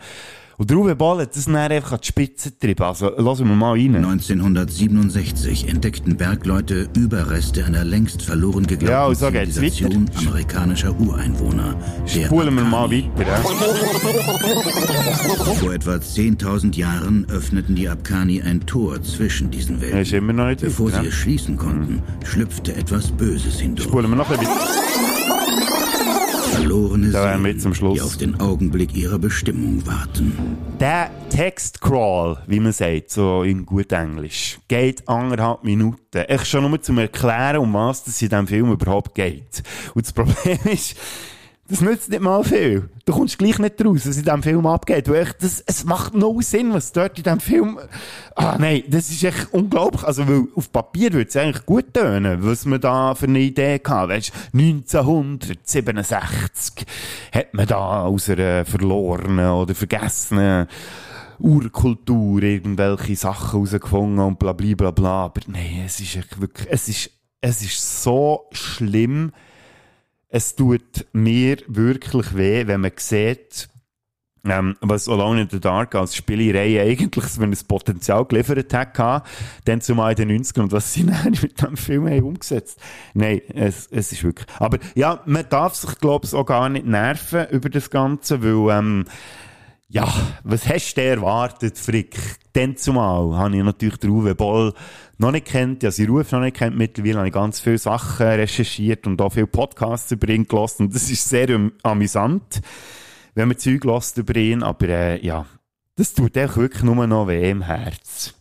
[0.56, 2.84] Und der Uwe Boll hat das dann einfach an die Spitze getrieben.
[2.84, 3.96] Also, lassen wir mal rein.
[3.96, 11.74] 1967 entdeckten Bergleute Überreste einer längst verloren geglaubten ja, so Zivilisation amerikanischer Ureinwohner.
[12.06, 13.26] Spulen wir mal weiter.
[13.26, 13.36] Ja.
[15.54, 20.56] Vor etwa 10.000 Jahren öffneten die Abkani ein Tor zwischen diesen Welten.
[20.60, 23.88] Bevor sie es schließen konnten, schlüpfte etwas Böses hindurch.
[23.88, 25.13] Spulen wir noch ein bisschen.
[26.64, 27.94] Verlorene Da wären wir jetzt am Schluss.
[27.94, 30.56] die auf den Augenblick ihrer Bestimmung warten.
[30.80, 36.24] Der Textcrawl, wie man sagt, so in gut Englisch, geht anderthalb Minuten.
[36.26, 39.62] Ich schon nur zum Erklären, um was es in diesem Film überhaupt geht.
[39.92, 40.96] Und das Problem ist,
[41.66, 42.90] das nützt nicht mal viel.
[43.06, 45.08] Du kommst gleich nicht raus, was in diesem Film abgeht.
[45.08, 47.78] Weil echt, das, es macht no Sinn, was dort in diesem Film...
[48.34, 50.04] Ah nein, das ist echt unglaublich.
[50.04, 53.80] Also, weil auf Papier würde es eigentlich gut tönen, was man da für eine Idee
[53.82, 54.12] hatte.
[54.12, 56.84] Weißt, 1967
[57.32, 60.66] hat man da aus einer verlorenen oder vergessenen
[61.38, 65.24] Urkultur irgendwelche Sachen herausgefunden und bla bla bla bla.
[65.24, 66.68] Aber nein, es ist echt wirklich...
[66.70, 69.32] Es ist, es ist so schlimm,
[70.34, 73.68] es tut mir wirklich weh, wenn man sieht,
[74.44, 79.26] ähm, was Alone in the Dark als Spielerei eigentlich für ein Potenzial geliefert hat,
[79.64, 82.80] dann zumal in den 90ern und was sie dann mit dem Film haben umgesetzt
[83.14, 84.48] Nein, es, es ist wirklich...
[84.58, 88.76] Aber ja, man darf sich, glaube ich, auch gar nicht nerven über das Ganze, weil...
[88.76, 89.04] Ähm,
[89.88, 92.18] ja, was hast du erwartet, Frick?
[92.54, 94.74] Dann zumal habe ich natürlich den Uwe Boll
[95.18, 96.76] noch nicht kennt, ja, sie Ruf noch nicht kennt.
[96.76, 100.86] Mittlerweile habe ich ganz viele Sachen recherchiert und auch viele Podcasts über ihn gelassen.
[100.86, 102.60] Und das ist sehr am- amüsant,
[103.34, 104.62] wenn man Zeug lässt über ihn.
[104.62, 105.46] Aber äh, ja,
[105.96, 108.34] das tut echt wirklich nur noch weh im Herz.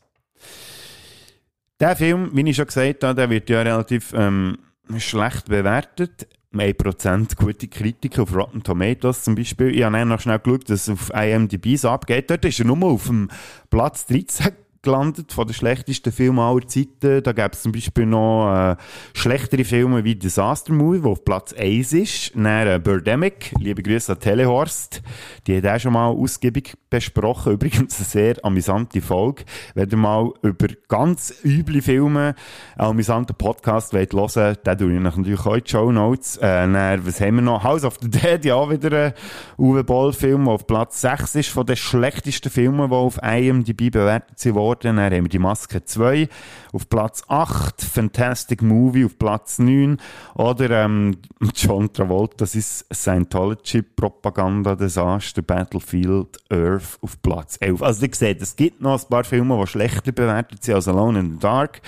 [1.79, 4.57] Der Film, wie ich schon gesagt habe, der wird ja relativ ähm,
[4.97, 6.27] schlecht bewertet.
[6.53, 9.75] 1% gute Kritiken auf Rotten Tomatoes zum Beispiel.
[9.75, 12.29] Ich habe noch schnell geschaut, dass es auf IMDb so abgeht.
[12.29, 13.29] Dort ist er nur auf dem
[13.71, 14.51] Platz 13
[14.83, 17.23] gelandet von den schlechtesten Filmen aller Zeiten.
[17.23, 18.75] Da gäbe es zum Beispiel noch äh,
[19.13, 22.35] schlechtere Filme wie Disaster Movie, der auf Platz 1 ist.
[22.35, 25.01] Dann äh, Birdemic, liebe Grüße an Telehorst.
[25.47, 27.53] Die hat auch schon mal ausgiebig besprochen.
[27.53, 29.45] Übrigens eine sehr amüsante Folge.
[29.73, 32.35] Wenn ihr mal über ganz üble Filme
[32.77, 36.37] einen amüsanten Podcast wollt hören wollt, dann tue ich natürlich auch die Show Notes.
[36.37, 37.63] Äh, dann, was haben wir noch?
[37.63, 39.13] House of the Dead, ja, wieder ein
[39.57, 44.37] Uwe Boll-Film, der auf Platz 6 ist von den schlechtesten Filmen, die auf IMDb bewertet
[44.79, 44.97] wurden.
[44.97, 46.29] Dann haben wir die Maske 2
[46.71, 49.97] auf Platz 8, Fantastic Movie auf Platz 9
[50.35, 51.17] oder ähm,
[51.55, 57.81] John Travolta, das ist Scientology-Propaganda-Desaster, Battlefield Earth auf Platz 11.
[57.81, 61.19] Also ihr seht, es gibt noch ein paar Filme, die schlechter bewertet sind als Alone
[61.19, 61.81] in the Dark.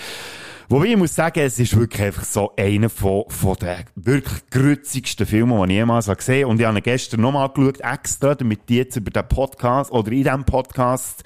[0.68, 5.28] Wobei ich muss sagen, es ist wirklich einfach so einer von, von den wirklich grützigsten
[5.28, 6.48] Filmen, die ich jemals gesehen habe.
[6.48, 10.12] Und ich habe ihn gestern nochmal geschaut, extra, damit ich jetzt über den Podcast oder
[10.12, 11.24] in diesem Podcast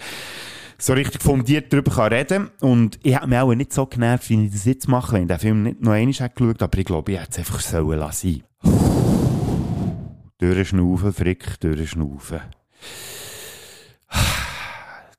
[0.82, 4.46] so richtig fundiert darüber kann reden Und ich habe mich auch nicht so genervt, wie
[4.46, 7.12] ich das jetzt mache, wenn ich den Film nicht noch einmal geschaut aber ich glaube,
[7.12, 8.44] ich hätte es einfach sollen lassen.
[10.38, 12.40] Durchschnaufen, Frick, durchschnaufen.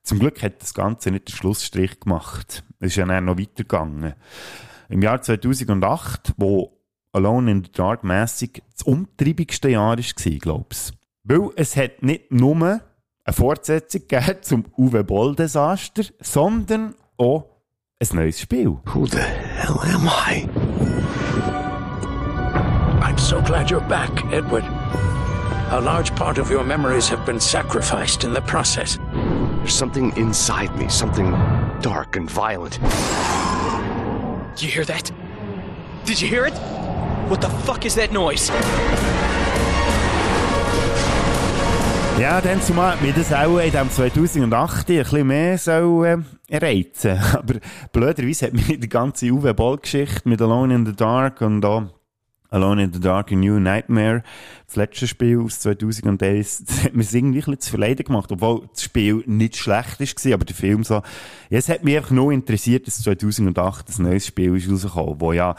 [0.03, 2.65] Zum Glück hat das Ganze nicht den Schlussstrich gemacht.
[2.81, 4.15] Es ist ja dann noch weitergegangen.
[4.89, 6.81] Im Jahr 2008, wo
[7.13, 10.93] Alone in the Dark mässig das umtriebigste Jahr war, glaube ich.
[11.23, 12.81] Weil es hat nicht nur
[13.31, 17.45] eine Fortsetzung gegeben zum Uwe Boll-Desaster, sondern auch
[18.01, 18.79] ein neues Spiel.
[18.93, 20.49] Who the hell am I?
[23.03, 24.65] I'm so glad you're back, Edward.
[25.71, 28.99] A large part of your memories have been sacrificed in the process.
[29.59, 31.31] There's something inside me, something
[31.81, 32.81] dark and violent.
[34.57, 35.13] Do you hear that?
[36.05, 36.55] Did you hear it?
[37.29, 38.51] What the fuck is that noise?
[42.21, 46.19] Ja, dann zumal mir das auch in dem 2008 ein bisschen mehr so, äh,
[46.53, 47.19] reizen.
[47.33, 47.55] Aber
[47.93, 51.85] blöderweise hat mich die ganze Uwe Boll-Geschichte mit Alone in the Dark und auch
[52.51, 54.23] Alone in the Dark, A New Nightmare,
[54.67, 58.69] das letzte Spiel aus 2001, das hat mir irgendwie ein bisschen zu verleiden gemacht, obwohl
[58.71, 62.33] das Spiel nicht schlecht war, aber der Film so, ja, es hat mich einfach nur
[62.33, 65.57] interessiert, dass 2008 ein neues Spiel ist rausgekommen, wo ja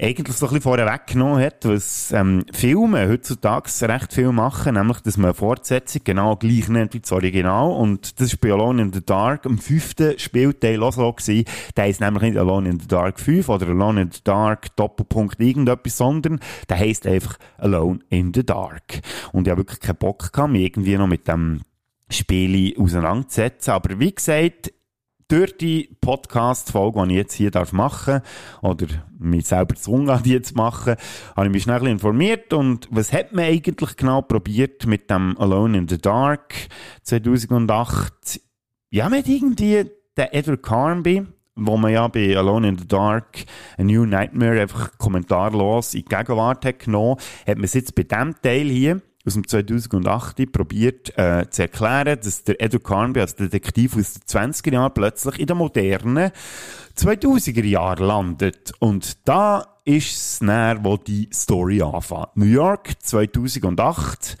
[0.00, 5.00] eigentlich so ein bisschen vorher weggenommen hat, was ähm, Filme heutzutage recht viel machen, nämlich,
[5.00, 7.70] dass man Fortsetzung genau gleich nennt wie das Original.
[7.72, 11.44] Und das ist bei Alone in the Dark am fünften Spielteil auch so gewesen.
[11.76, 15.40] Der heisst nämlich nicht Alone in the Dark 5 oder Alone in the Dark Doppelpunkt
[15.40, 19.00] irgendetwas, sondern der heisst einfach Alone in the Dark.
[19.32, 21.62] Und ich habe wirklich keinen Bock gehabt, mich irgendwie noch mit dem
[22.10, 23.72] Spiel auseinanderzusetzen.
[23.72, 24.72] Aber wie gesagt,
[25.28, 28.22] durch die Podcast-Folge, die ich jetzt hier darf machen
[28.62, 28.86] oder
[29.18, 30.96] mich selber gezwungen die zu machen,
[31.36, 35.78] habe ich mich schnell informiert und was hat man eigentlich genau probiert mit dem Alone
[35.78, 36.54] in the Dark
[37.02, 38.40] 2008?
[38.90, 39.84] Ja, mit irgendwie
[40.16, 41.26] den Edward Carnby,
[41.56, 43.44] wo man ja bei Alone in the Dark
[43.76, 48.04] A New Nightmare einfach kommentarlos in die Gegenwart hat genommen, hat man es jetzt bei
[48.04, 53.36] diesem Teil hier aus dem 2008 probiert äh, zu erklären, dass der Edward Carnby als
[53.36, 56.32] Detektiv aus den 20er Jahren plötzlich in den modernen
[56.96, 58.72] 2000er Jahren landet.
[58.78, 62.36] Und da ist es näher, wo die Story anfängt.
[62.36, 64.36] New York 2008.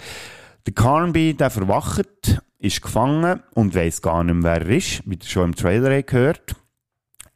[0.66, 5.14] Der Carnby, der verwacht, ist gefangen und weiß gar nicht mehr, wer er ist, wie
[5.14, 6.56] ihr schon im Trailer gehört.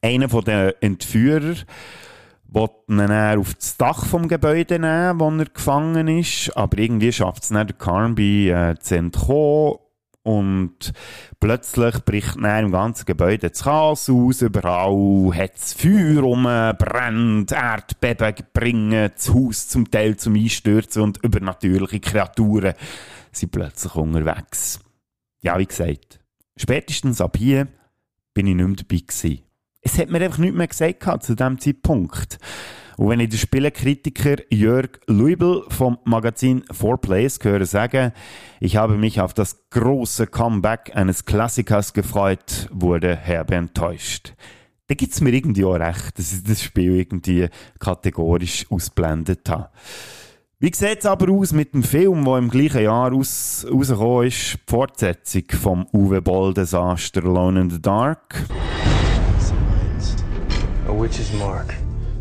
[0.00, 1.59] Einer von den Entführern
[2.53, 7.12] wollte ihn dann auf das Dach vom Gebäude nehmen, wo er gefangen ist, aber irgendwie
[7.12, 9.78] schafft es dann der Carnby äh, zu entkommen.
[10.24, 10.92] Und
[11.40, 17.50] plötzlich bricht dann im ganzen Gebäude das Chaos aus, überall hat es Feuer rum, brennt,
[17.50, 22.74] Erdbeben bringen das Haus zum Teil zum Einstürzen und übernatürliche Kreaturen
[23.32, 24.78] sind plötzlich unterwegs.
[25.40, 26.20] Ja, wie gesagt,
[26.57, 27.66] spätestens ab hier
[28.32, 29.42] bin ich nicht mehr dabei gewesen
[29.82, 32.38] es hat mir einfach nichts mehr gesagt zu diesem Zeitpunkt.
[32.96, 38.12] Und wenn ich den Spielekritiker Jörg Luibel vom Magazin 4Plays höre sagen,
[38.60, 44.34] ich habe mich auf das große Comeback eines Klassikers gefreut, wurde herbe enttäuscht.
[44.86, 47.48] Da gibt es mir irgendwie auch recht, dass ich das Spiel irgendwie
[47.80, 49.70] kategorisch ausblendet habe.
[50.60, 54.52] Wie sieht es aber aus mit dem Film, der im gleichen Jahr raus, rausgekommen ist?
[54.52, 58.44] Die Fortsetzung vom Uwe Boll-Desaster Alone in the Dark.
[60.93, 61.74] A witch's mark.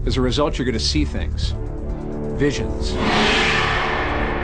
[0.06, 1.54] As a result, you're going to see things.
[2.40, 2.94] Visions.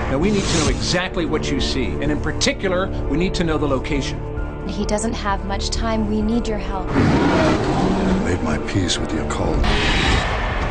[0.09, 3.45] Now, we need to know exactly what you see, and in particular, we need to
[3.45, 4.19] know the location.
[4.67, 6.09] He doesn't have much time.
[6.09, 6.87] We need your help.
[6.89, 9.55] I made my peace with the occult.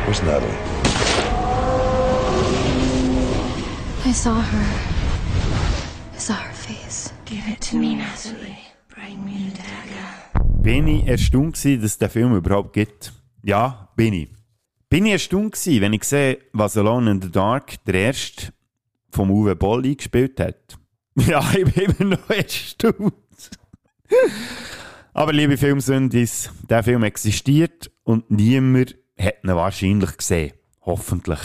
[0.05, 0.53] Where's Natalie?
[4.05, 6.13] I saw her.
[6.13, 7.11] I saw her face.
[7.25, 8.59] Give it to me, Natalie.
[8.87, 9.97] Bring me the dagger.
[10.61, 13.13] bin ich erstaunt dass es den Film überhaupt gibt.
[13.43, 14.29] Ja, bin ich.
[14.89, 18.53] Bin ich erstaunt gewesen, wenn ich sehe, was Alone in the Dark, der erste
[19.09, 20.77] vom Uwe Boll eingespielt hat.
[21.19, 23.13] Ja, ich bin immer noch erstaunt.
[25.13, 30.53] Aber liebe Filmsündis, der Film existiert und niemand hat ihn wahrscheinlich gesehen.
[30.81, 31.39] Hoffentlich.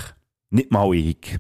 [0.51, 1.39] Nicht mal ich.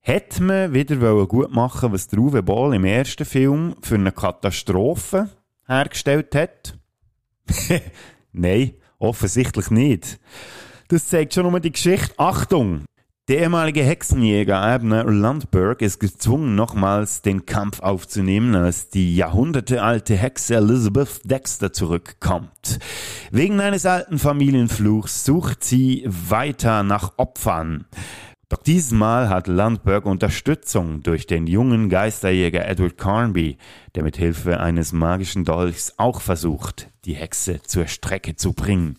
[0.00, 5.30] Hätte man wieder gut machen was der Uwe Boll im ersten Film für eine Katastrophe
[5.66, 6.78] hergestellt hat?
[8.32, 10.20] Nein, offensichtlich nicht.
[10.88, 12.14] Das zeigt schon nur die Geschichte.
[12.18, 12.84] Achtung!
[13.28, 20.56] Der ehemalige Hexenjäger Abner Landberg ist gezwungen, nochmals den Kampf aufzunehmen, als die jahrhundertealte Hexe
[20.56, 22.80] Elizabeth Dexter zurückkommt.
[23.30, 27.86] Wegen eines alten Familienfluchs sucht sie weiter nach Opfern.
[28.52, 33.56] Doch dieses Mal hat Landberg Unterstützung durch den jungen Geisterjäger Edward Carnby,
[33.94, 38.98] der mit Hilfe eines magischen Dolchs auch versucht, die Hexe zur Strecke zu bringen.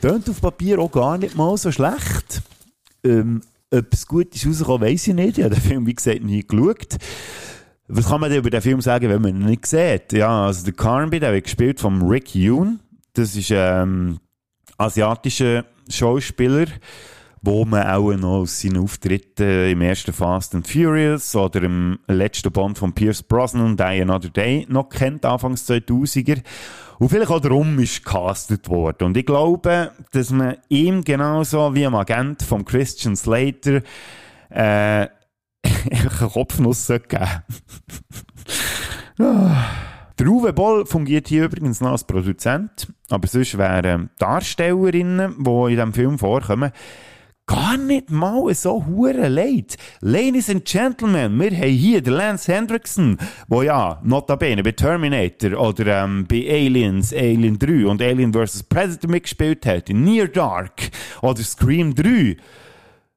[0.00, 2.42] Tönt auf Papier auch gar nicht mal so schlecht.
[3.02, 3.40] Ähm,
[3.74, 5.38] ob es gut ist rausgekommen, weiss ich nicht.
[5.38, 6.98] Ich habe den Film, wie gesagt, nie geschaut.
[7.88, 10.12] Was kann man denn über den Film sagen, wenn man ihn nicht sieht?
[10.12, 12.78] Ja, also der Carnby, der wird gespielt von Rick Yoon.
[13.14, 14.18] Das ist ein ähm,
[14.76, 16.66] asiatischer Schauspieler,
[17.42, 22.52] wo man auch noch aus seinen Auftritten im ersten Fast and Furious oder im letzten
[22.52, 26.42] Band von Pierce Brosnan, Die Another Day, noch kennt, Anfangs 2000er.
[26.98, 29.04] Und vielleicht auch darum ist gecastet worden.
[29.04, 33.82] Und ich glaube, dass man ihm genauso wie am Agent von Christian Slater
[34.50, 35.06] äh,
[35.90, 37.42] einen Kopfnuss geben
[39.18, 45.68] Der Uwe Boll fungiert hier übrigens noch als Produzent, aber sonst wären Darstellerinnen, die in
[45.68, 46.72] diesem Film vorkommen,
[47.48, 49.76] gar nicht mal so hure leid.
[50.00, 53.16] Ladies and Gentlemen, wir haben hier den Lance Hendrickson,
[53.48, 58.64] der ja notabene bei Terminator oder ähm, bei Aliens, Alien 3 und Alien vs.
[58.64, 60.90] Predator mitgespielt hat, in Near Dark
[61.22, 62.36] oder Scream 3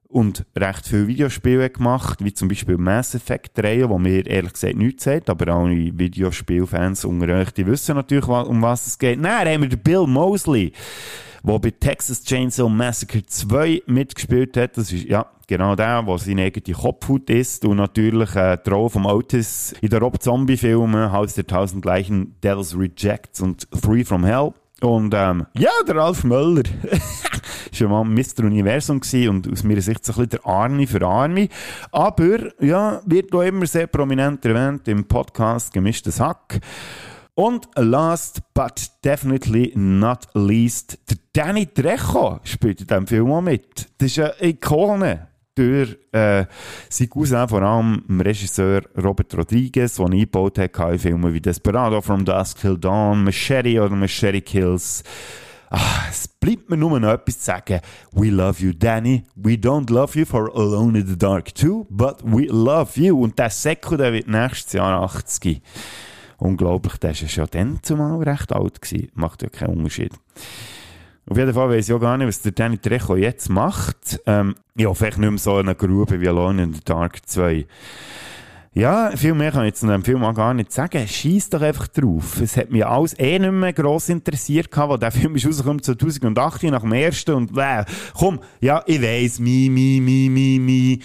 [0.08, 4.76] und recht viele Videospiele gemacht, wie zum Beispiel Mass Effect 3, wo mir ehrlich gesagt
[4.76, 9.20] nichts sagt, aber alle Videospielfans unter euch, die wissen natürlich, um was es geht.
[9.20, 10.72] Nein, haben wir den Bill Mosley
[11.42, 14.76] der bei Texas Chainsaw Massacre 2 mitgespielt hat.
[14.76, 18.90] Das ist, ja, genau der, der seine eigene Kopfhaut ist und natürlich äh, die Rolle
[18.90, 24.52] vom Otis in den Rob-Zombie-Filmen Haus der tausend Leichen, Devil's Rejects und Free from Hell.
[24.80, 26.64] Und ähm, ja, der Ralf Möller
[27.78, 28.44] war mal Mr.
[28.44, 31.48] Universum und aus meiner Sicht so ein bisschen der Army für Army.
[31.92, 36.60] Aber ja, wird auch immer sehr prominent erwähnt im Podcast Gemischtes Hack.
[37.34, 43.88] Und last but definitely not least, der Danny Trejo spielt in diesem Film auch mit.
[43.96, 46.44] Das ist eine Ikone durch äh,
[46.90, 52.02] sein Cousin, vor allem dem Regisseur Robert Rodriguez, der eingebaut hat in Filmen wie Desperado,
[52.02, 55.02] From Dusk Till Dawn, Machete oder Machete Kills.
[55.70, 57.80] Ah, es bleibt mir nur noch etwas zu sagen.
[58.12, 59.24] We love you, Danny.
[59.36, 63.22] We don't love you for Alone in the Dark too, but we love you.
[63.22, 65.62] Und der Seko, wird nächstes Jahr 80.
[66.42, 69.10] Unglaublich, der ja schon dann zumal recht alt gewesen.
[69.14, 70.12] Macht ja keinen Unterschied.
[71.30, 74.20] Auf jeden Fall weiß ich auch gar nicht, was der Danny Trejo jetzt macht.
[74.26, 77.64] Ähm, ja, vielleicht nicht mehr so eine Grube wie Alone in the Dark 2.
[78.74, 81.06] Ja, viel mehr kann ich jetzt in dem Film auch gar nicht sagen.
[81.06, 82.40] Schieß doch einfach drauf.
[82.40, 86.64] Es hat mich alles eh nicht mehr gross interessiert, als der Film ist rausgekommen 2008
[86.64, 87.84] nach dem ersten und äh,
[88.14, 90.98] komm, ja, ich weiss, mi, mi, mi, mi, mi.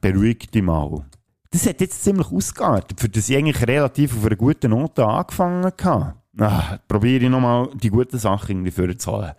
[0.00, 1.04] Beruhig dich mal.
[1.52, 5.72] Das hat jetzt ziemlich ausgeartet, für das ich eigentlich relativ auf einer guten Note angefangen
[5.82, 6.14] habe.
[6.38, 9.32] Ah, probiere ich nochmal die guten Sachen irgendwie vorzuholen.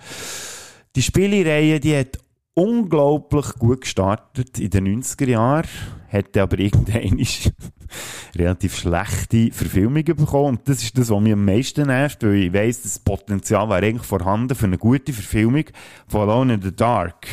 [0.95, 2.17] Die Spielereihe, die hat
[2.53, 5.67] unglaublich gut gestartet in den 90er Jahren,
[6.09, 7.15] hat aber irgendeine
[8.35, 10.57] relativ schlechte Verfilmung bekommen.
[10.57, 13.85] Und das ist das, was mich am meisten nervt, weil ich weiss, das Potenzial wäre
[13.85, 15.63] eigentlich vorhanden für eine gute Verfilmung
[16.07, 17.25] von Alone in the Dark.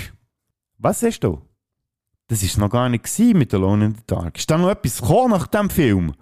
[0.79, 1.48] Was hast du?
[2.31, 4.37] Das war noch gar nicht mit Alone in the Dark.
[4.37, 6.13] Ist da noch etwas gekommen nach dem Film?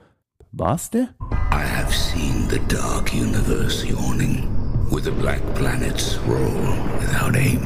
[0.53, 1.09] Was denn?
[1.51, 4.49] I have seen the dark universe yawning,
[4.89, 7.61] where the black planets roll without aim,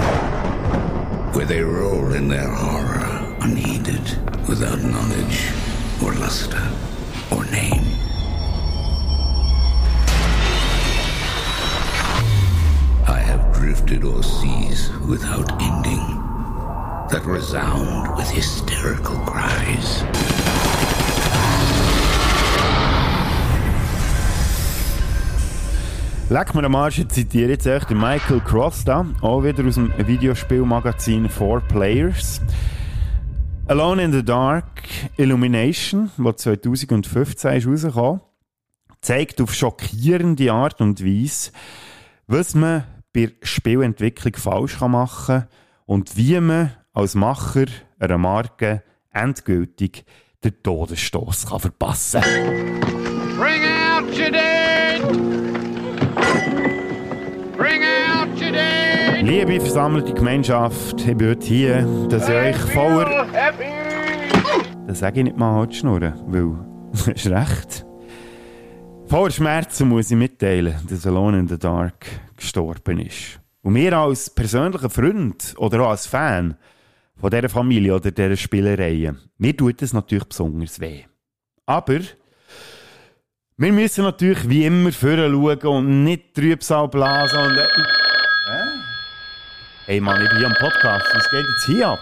[1.35, 4.19] where they roll in their horror, unheeded,
[4.49, 5.53] without knowledge,
[6.03, 6.63] or luster,
[7.31, 7.85] or name.
[13.07, 16.20] I have drifted o'er seas without ending
[17.11, 20.05] that resound with hysterical cries.
[26.29, 29.93] Leck mir am Arsch, ich zitiere jetzt echt Michael Cross da, auch wieder aus dem
[29.99, 32.41] Videospielmagazin Four Players.
[33.67, 34.85] Alone in the Dark
[35.17, 38.21] Illumination, das 2015 ist rausgekommen.
[39.01, 41.51] zeigt auf schockierende Art und Weise,
[42.29, 45.49] was man bei Spielentwicklung falsch machen kann
[45.87, 47.67] und wie man als Macher
[47.99, 48.83] einer Marke
[49.13, 50.05] endgültig
[50.43, 52.81] den Todesstoß kann verpassen kann.
[53.39, 55.03] Bring out your dead!
[57.57, 59.23] Bring out your dead!
[59.23, 63.27] Liebe versammelte Gemeinschaft, ich bin heute hier, dass ich euch voller...
[64.87, 66.59] Das sage ich nicht mal halt schnurren, weil
[66.93, 67.87] das ist recht.
[69.07, 73.41] Voller Schmerzen muss ich mitteilen, dass Alone in the Dark gestorben ist.
[73.63, 76.57] Und mir als persönlicher Freund oder auch als Fan
[77.21, 81.05] von dieser Familie oder dieser Spielereien, mir tut das natürlich besonders weh.
[81.67, 82.01] Aber
[83.57, 87.59] wir müssen natürlich wie immer vorher schauen und nicht Trübsal blasen und...
[87.59, 87.67] Äh,
[89.87, 92.01] hey Mann, ich bin hier am Podcast, was geht jetzt hier ab?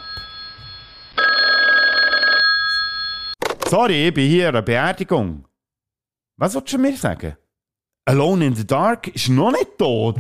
[3.69, 5.45] Sorry, ich bin hier an einer Beerdigung.
[6.37, 7.37] Was willst du mir sagen?
[8.07, 10.17] Alone in the Dark ist noch nicht tot.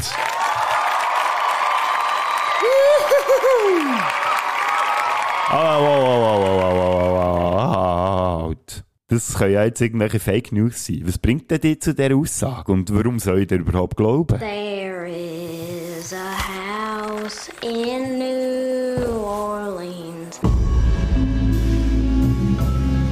[8.48, 8.84] Halt.
[9.08, 11.00] Das können ja jetzt irgendwelche Fake News sein.
[11.04, 14.38] Was bringt denn die zu dieser Aussage und warum soll ich dir überhaupt glauben?
[14.38, 20.38] There is a house in New Orleans.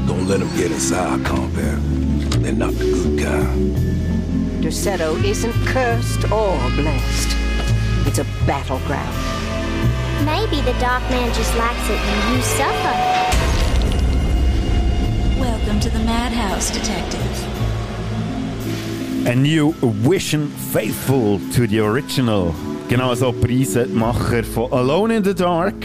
[0.07, 1.79] Don't let them get inside, compare.
[2.43, 3.75] They're not the good kind.
[4.63, 7.35] Derceto isn't cursed or blessed.
[8.07, 9.36] It's a battleground.
[10.25, 12.97] Maybe the Dark Man just likes it when you suffer.
[15.39, 17.21] Welcome to the Madhouse, Detective.
[19.27, 22.55] And you wishing faithful to the original.
[22.89, 25.85] Genau so preisen die Macher von Alone in the Dark.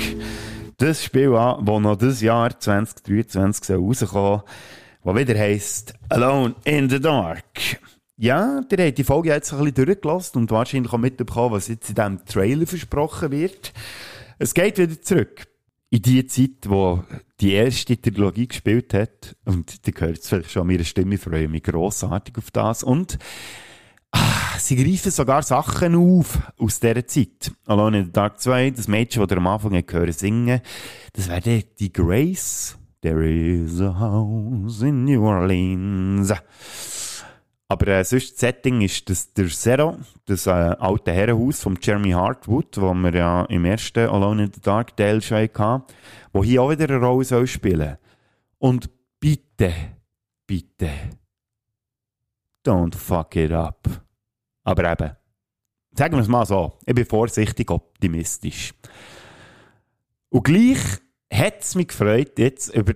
[0.77, 4.41] Das Spiel an, das noch dieses Jahr 2023 soll rauskommen
[5.03, 7.81] soll, das wieder heisst Alone in the Dark.
[8.17, 11.89] Ja, ihr habt die Folge jetzt ein bisschen durchgelassen und wahrscheinlich auch mitbekommen, was jetzt
[11.89, 13.73] in diesem Trailer versprochen wird.
[14.43, 15.45] Es geht wieder zurück
[15.91, 17.03] in die Zeit, wo
[17.39, 19.35] die erste Trilogie gespielt hat.
[19.45, 22.81] Und ihr hört es vielleicht schon an meiner Stimme, ich freue mich grossartig auf das.
[22.81, 23.19] Und
[24.09, 27.51] ah, sie greifen sogar Sachen auf aus dieser Zeit.
[27.67, 30.61] Alone in the Dark 2, das Mädchen, das ihr am Anfang gehört singen,
[31.13, 32.79] das wäre die Grace.
[33.01, 36.33] There is a house in New Orleans.
[37.71, 42.11] Aber äh, sonst das Setting ist das der Zero, das äh, alte Herrenhaus von Jeremy
[42.11, 45.83] Hartwood, wo wir ja im ersten Alone in the Dark Teil schon hatten,
[46.33, 47.95] wo hier auch wieder eine Rolle soll spielen
[48.57, 48.89] Und
[49.21, 49.73] bitte,
[50.45, 50.89] bitte,
[52.65, 53.87] don't fuck it up.
[54.65, 55.15] Aber eben,
[55.93, 58.73] sagen wir es mal so, ich bin vorsichtig optimistisch.
[60.27, 60.99] Und gleich
[61.31, 62.95] hat es mich gefreut, jetzt über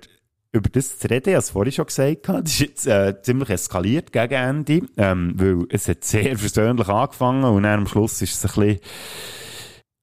[0.56, 1.38] über das zu reden.
[1.38, 2.28] Ich vorhin schon gesagt.
[2.28, 7.44] Das ist jetzt äh, ziemlich eskaliert gegen Ende, ähm, weil es hat sehr versöhnlich angefangen
[7.44, 8.80] und dann am Schluss ist es ein bisschen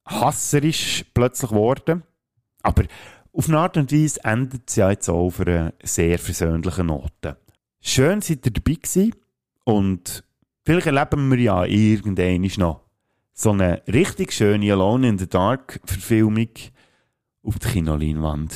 [0.05, 2.03] hasserisch plötzlich geworden.
[2.61, 2.83] Aber
[3.33, 7.37] auf eine Art und Weise endet es ja jetzt auch auf einer sehr versöhnlichen Note.
[7.81, 9.15] Schön, seid ihr dabei gewesen
[9.65, 10.23] und
[10.63, 12.81] vielleicht erleben wir ja irgendwann noch
[13.33, 16.49] so eine richtig schöne Alone in the Dark Verfilmung
[17.41, 18.55] auf der Kinoleinwand.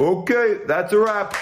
[0.00, 1.34] Okay, that's a wrap.